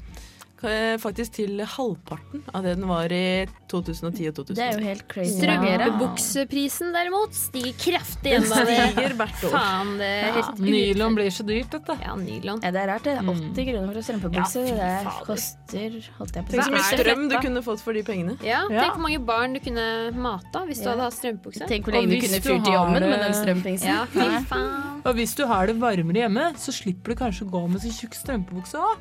Eh, 0.64 0.96
Faktisk 0.98 1.34
til 1.36 1.58
halvparten 1.60 2.40
av 2.56 2.62
det 2.64 2.76
den 2.78 2.86
var 2.88 3.12
i 3.12 3.46
2010 3.68 4.28
og 4.30 4.34
2000. 4.38 4.54
Det 4.56 4.64
er 4.64 4.78
jo 4.78 4.84
helt 4.86 5.04
crazy. 5.12 5.34
Strømpebukseprisen 5.42 6.92
derimot 6.94 7.34
stiger 7.36 7.74
kraftig 7.80 8.32
Den 8.32 8.46
stiger 8.48 9.14
hvert 9.18 9.44
år. 9.44 9.52
Faen, 9.52 9.90
det 10.00 10.08
er 10.08 10.38
Ja, 10.40 10.44
nylon 10.58 11.18
blir 11.18 11.28
så 11.34 11.44
dyrt, 11.46 11.68
dette. 11.74 11.96
Ja, 12.02 12.14
nylon. 12.16 12.62
Ja, 12.64 12.70
det 12.72 12.80
er 12.82 12.88
rart, 12.88 13.04
det. 13.04 13.16
80 13.20 13.68
kroner 13.70 13.92
for 13.92 14.06
strømpebukse. 14.08 14.64
Ja, 14.70 14.88
det 15.04 15.14
koster 15.28 15.98
holdt 16.18 16.38
jeg 16.40 16.46
på 16.46 16.54
Tenk 16.56 16.64
så 16.64 16.72
mye 16.72 16.86
strøm 16.92 17.28
du 17.30 17.36
kunne 17.44 17.62
fått 17.66 17.84
for 17.84 17.92
de 17.92 18.02
pengene. 18.06 18.38
Ja, 18.42 18.62
Ja. 18.70 18.80
Tenk 18.86 18.96
hvor 18.96 19.04
mange 19.06 19.20
barn 19.26 19.52
du 19.52 19.60
kunne 19.60 19.86
mata 20.16 20.64
hvis 20.66 20.78
du 20.80 20.84
Ja. 20.88 20.90
hadde 20.96 21.02
hatt 21.06 21.18
strømpebukse. 21.20 21.68
Tenk 21.68 21.84
hvor 21.84 21.92
lenge 21.92 22.10
du 22.16 22.20
kunne 22.26 22.40
fyrt 22.40 22.66
i 22.66 22.76
ovnen 22.76 23.10
med 23.10 23.20
den 23.20 23.34
strømpingsen. 23.34 23.86
Ja, 23.92 24.06
fy 24.06 24.44
faen. 24.48 25.02
Og 25.04 25.14
hvis 25.14 25.36
du 25.36 25.46
har 25.46 25.66
det 25.66 25.76
varmere 25.78 26.24
hjemme, 26.24 26.54
så 26.56 26.72
slipper 26.72 27.12
du 27.12 27.14
kanskje 27.14 27.44
å 27.46 27.50
gå 27.50 27.68
med 27.68 27.80
så 27.82 27.92
tjukk 27.92 28.14
strømpebukse 28.16 28.74
òg. 28.80 28.96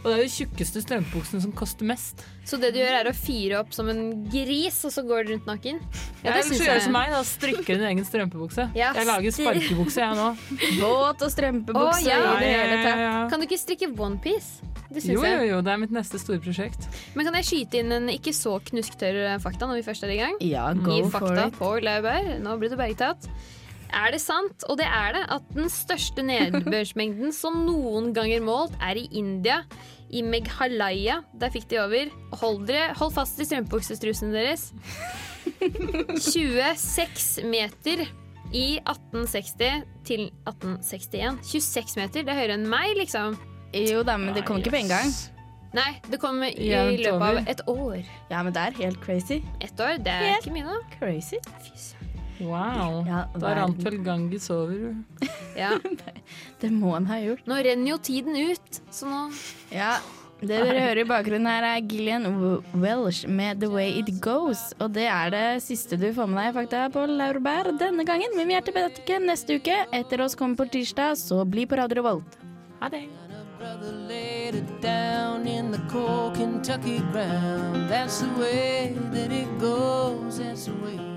Og 0.00 0.06
det 0.08 0.12
er 0.14 0.22
jo 0.24 0.30
tjukkeste 0.32 0.80
strømpebuksene 0.80 1.42
som 1.44 1.50
koster 1.52 1.84
mest. 1.84 2.22
Så 2.48 2.56
det 2.56 2.70
du 2.72 2.78
gjør, 2.80 2.94
er 3.02 3.10
å 3.10 3.12
fire 3.12 3.58
opp 3.60 3.74
som 3.76 3.90
en 3.92 4.00
gris, 4.32 4.78
og 4.88 4.94
så 4.94 5.04
går 5.04 5.26
du 5.26 5.32
rundt 5.34 5.50
naken? 5.50 5.82
Ja, 6.22 6.32
Eller 6.32 6.46
så 6.48 6.56
gjør 6.56 6.80
du 6.80 6.84
som 6.86 6.96
meg, 6.96 7.12
da. 7.12 7.20
Strikker 7.28 7.76
din 7.76 7.84
egen 7.90 8.08
strømpebukse. 8.08 8.70
Ja, 8.78 8.94
Jeg 8.96 9.08
lager 9.10 9.36
sparkebukse, 9.36 10.00
jeg 10.00 10.16
nå. 10.16 10.30
Båt 10.80 11.26
og 11.26 11.34
strømpebukse. 11.36 12.00
Oh, 12.00 12.40
ja. 12.40 12.96
ja. 13.04 13.12
Kan 13.28 13.44
du 13.44 13.48
ikke 13.48 13.60
strikke 13.60 13.92
onepiece? 13.92 14.64
Det 14.90 15.04
Jo, 15.06 15.20
jo, 15.22 15.44
jo. 15.46 15.60
Det 15.62 15.70
er 15.70 15.78
mitt 15.84 15.92
neste 15.94 16.18
store 16.18 16.40
prosjekt. 16.42 16.88
Men 17.14 17.28
kan 17.28 17.36
jeg 17.38 17.46
skyte 17.46 17.84
inn 17.84 17.94
en 17.94 18.10
ikke 18.10 18.32
så 18.34 18.56
knusktørr 18.72 19.36
fakta 19.44 19.68
når 19.68 19.82
vi 19.82 19.86
først 19.86 20.08
er 20.08 20.16
i 20.16 20.18
gang? 20.18 20.40
Ja, 20.42 20.64
go 20.74 20.96
Gi 20.96 21.04
for 21.06 21.20
fakta 21.20 21.46
it. 21.46 21.58
på 21.60 21.74
Lauberg. 21.84 22.32
Nå 22.42 22.56
blir 22.58 22.72
du 22.72 22.80
bergtatt. 22.80 23.28
Er 23.90 24.12
det 24.14 24.20
sant, 24.22 24.64
og 24.70 24.78
det 24.80 24.86
er 24.86 25.14
det, 25.16 25.22
at 25.34 25.46
den 25.54 25.70
største 25.72 26.22
nedbørsmengden 26.26 27.32
som 27.34 27.64
noen 27.66 28.12
ganger 28.16 28.42
målt, 28.44 28.76
er 28.82 29.00
i 29.00 29.06
India, 29.18 29.62
i 30.10 30.22
Meghalaya? 30.26 31.20
Der 31.38 31.52
fikk 31.54 31.68
de 31.70 31.80
over. 31.82 32.10
Hold, 32.40 32.64
dere, 32.70 32.94
hold 32.98 33.12
fast 33.16 33.40
i 33.42 33.46
strømpebuksestrusene 33.48 34.34
deres. 34.34 34.70
26 35.60 37.44
meter 37.50 38.04
i 38.52 38.78
1860 38.82 39.84
til 40.06 40.26
1861. 40.48 41.44
26 41.46 42.00
meter, 42.00 42.24
det 42.26 42.32
er 42.34 42.40
høyere 42.40 42.56
enn 42.58 42.66
meg, 42.70 42.94
liksom. 42.98 43.38
Jo 43.76 44.02
da, 44.06 44.16
men 44.18 44.34
det 44.34 44.44
kom 44.48 44.58
ikke 44.58 44.74
på 44.74 44.82
en 44.82 44.90
gang. 44.90 45.12
Nei, 45.70 45.90
det 46.10 46.18
kom 46.18 46.40
i 46.42 46.50
løpet 46.66 47.22
av 47.22 47.36
et 47.46 47.60
år. 47.70 48.00
Ja, 48.32 48.40
men 48.42 48.54
det 48.56 48.62
er 48.64 48.78
helt 48.80 48.98
crazy. 49.04 49.38
Ett 49.62 49.78
år, 49.78 50.00
det 50.02 50.10
er 50.10 50.32
Helt 50.32 50.48
ikke 50.48 50.56
mye, 50.56 50.66
da. 50.66 50.80
Crazy. 50.98 51.38
Wow. 52.40 53.02
Ja, 53.08 53.24
da 53.36 53.54
rant 53.58 53.82
vel 53.84 54.00
Ganges 54.04 54.50
over. 54.50 54.94
Ja. 55.58 55.74
Det 56.60 56.70
må 56.72 56.94
han 56.94 57.08
ha 57.10 57.18
gjort. 57.20 57.44
Nå 57.50 57.58
renner 57.64 57.92
jo 57.92 57.98
tiden 58.00 58.36
ut, 58.38 58.80
så 58.94 59.08
nå 59.10 59.20
Ja, 59.74 59.98
det 60.40 60.56
dere 60.62 60.80
hører 60.80 61.00
i 61.02 61.08
bakgrunnen 61.08 61.50
her 61.50 61.66
er 61.68 61.82
Gillian 61.84 62.24
Welsh 62.72 63.28
med 63.28 63.60
'The 63.60 63.68
Way 63.68 63.98
It 64.00 64.12
Goes'. 64.24 64.70
Og 64.80 64.94
det 64.94 65.04
er 65.04 65.34
det 65.34 65.62
siste 65.66 65.98
du 66.00 66.08
får 66.16 66.30
med 66.30 66.40
deg 66.40 66.52
i 66.52 66.56
fakta 66.60 66.84
på 66.94 67.04
laurbær 67.10 67.74
denne 67.76 68.06
gangen. 68.08 68.32
Men 68.36 68.48
vi 68.48 68.56
er 68.56 68.64
tilbake 68.64 69.20
neste 69.20 69.60
uke. 69.60 69.82
Etter 69.92 70.24
oss 70.24 70.38
kommer 70.38 70.56
på 70.62 70.70
tirsdag, 70.72 71.18
så 71.20 71.44
bli 71.44 71.66
på 71.68 71.76
Radio 71.76 72.06
Volt. 72.08 72.38
Ha 72.80 72.88
det. 72.88 73.04
brother 73.60 73.92
laid 73.92 74.54
it 74.54 74.80
down 74.80 75.46
in 75.46 75.70
the 75.70 75.82
cold 75.90 76.34
Kentucky 76.34 77.00
ground. 77.12 77.90
That's 77.90 78.20
the 78.20 78.32
way 78.40 78.96
that 79.12 79.30
it 79.30 79.58
goes. 79.58 80.38
That's 80.38 80.64
the 80.64 80.72
way 80.82 81.09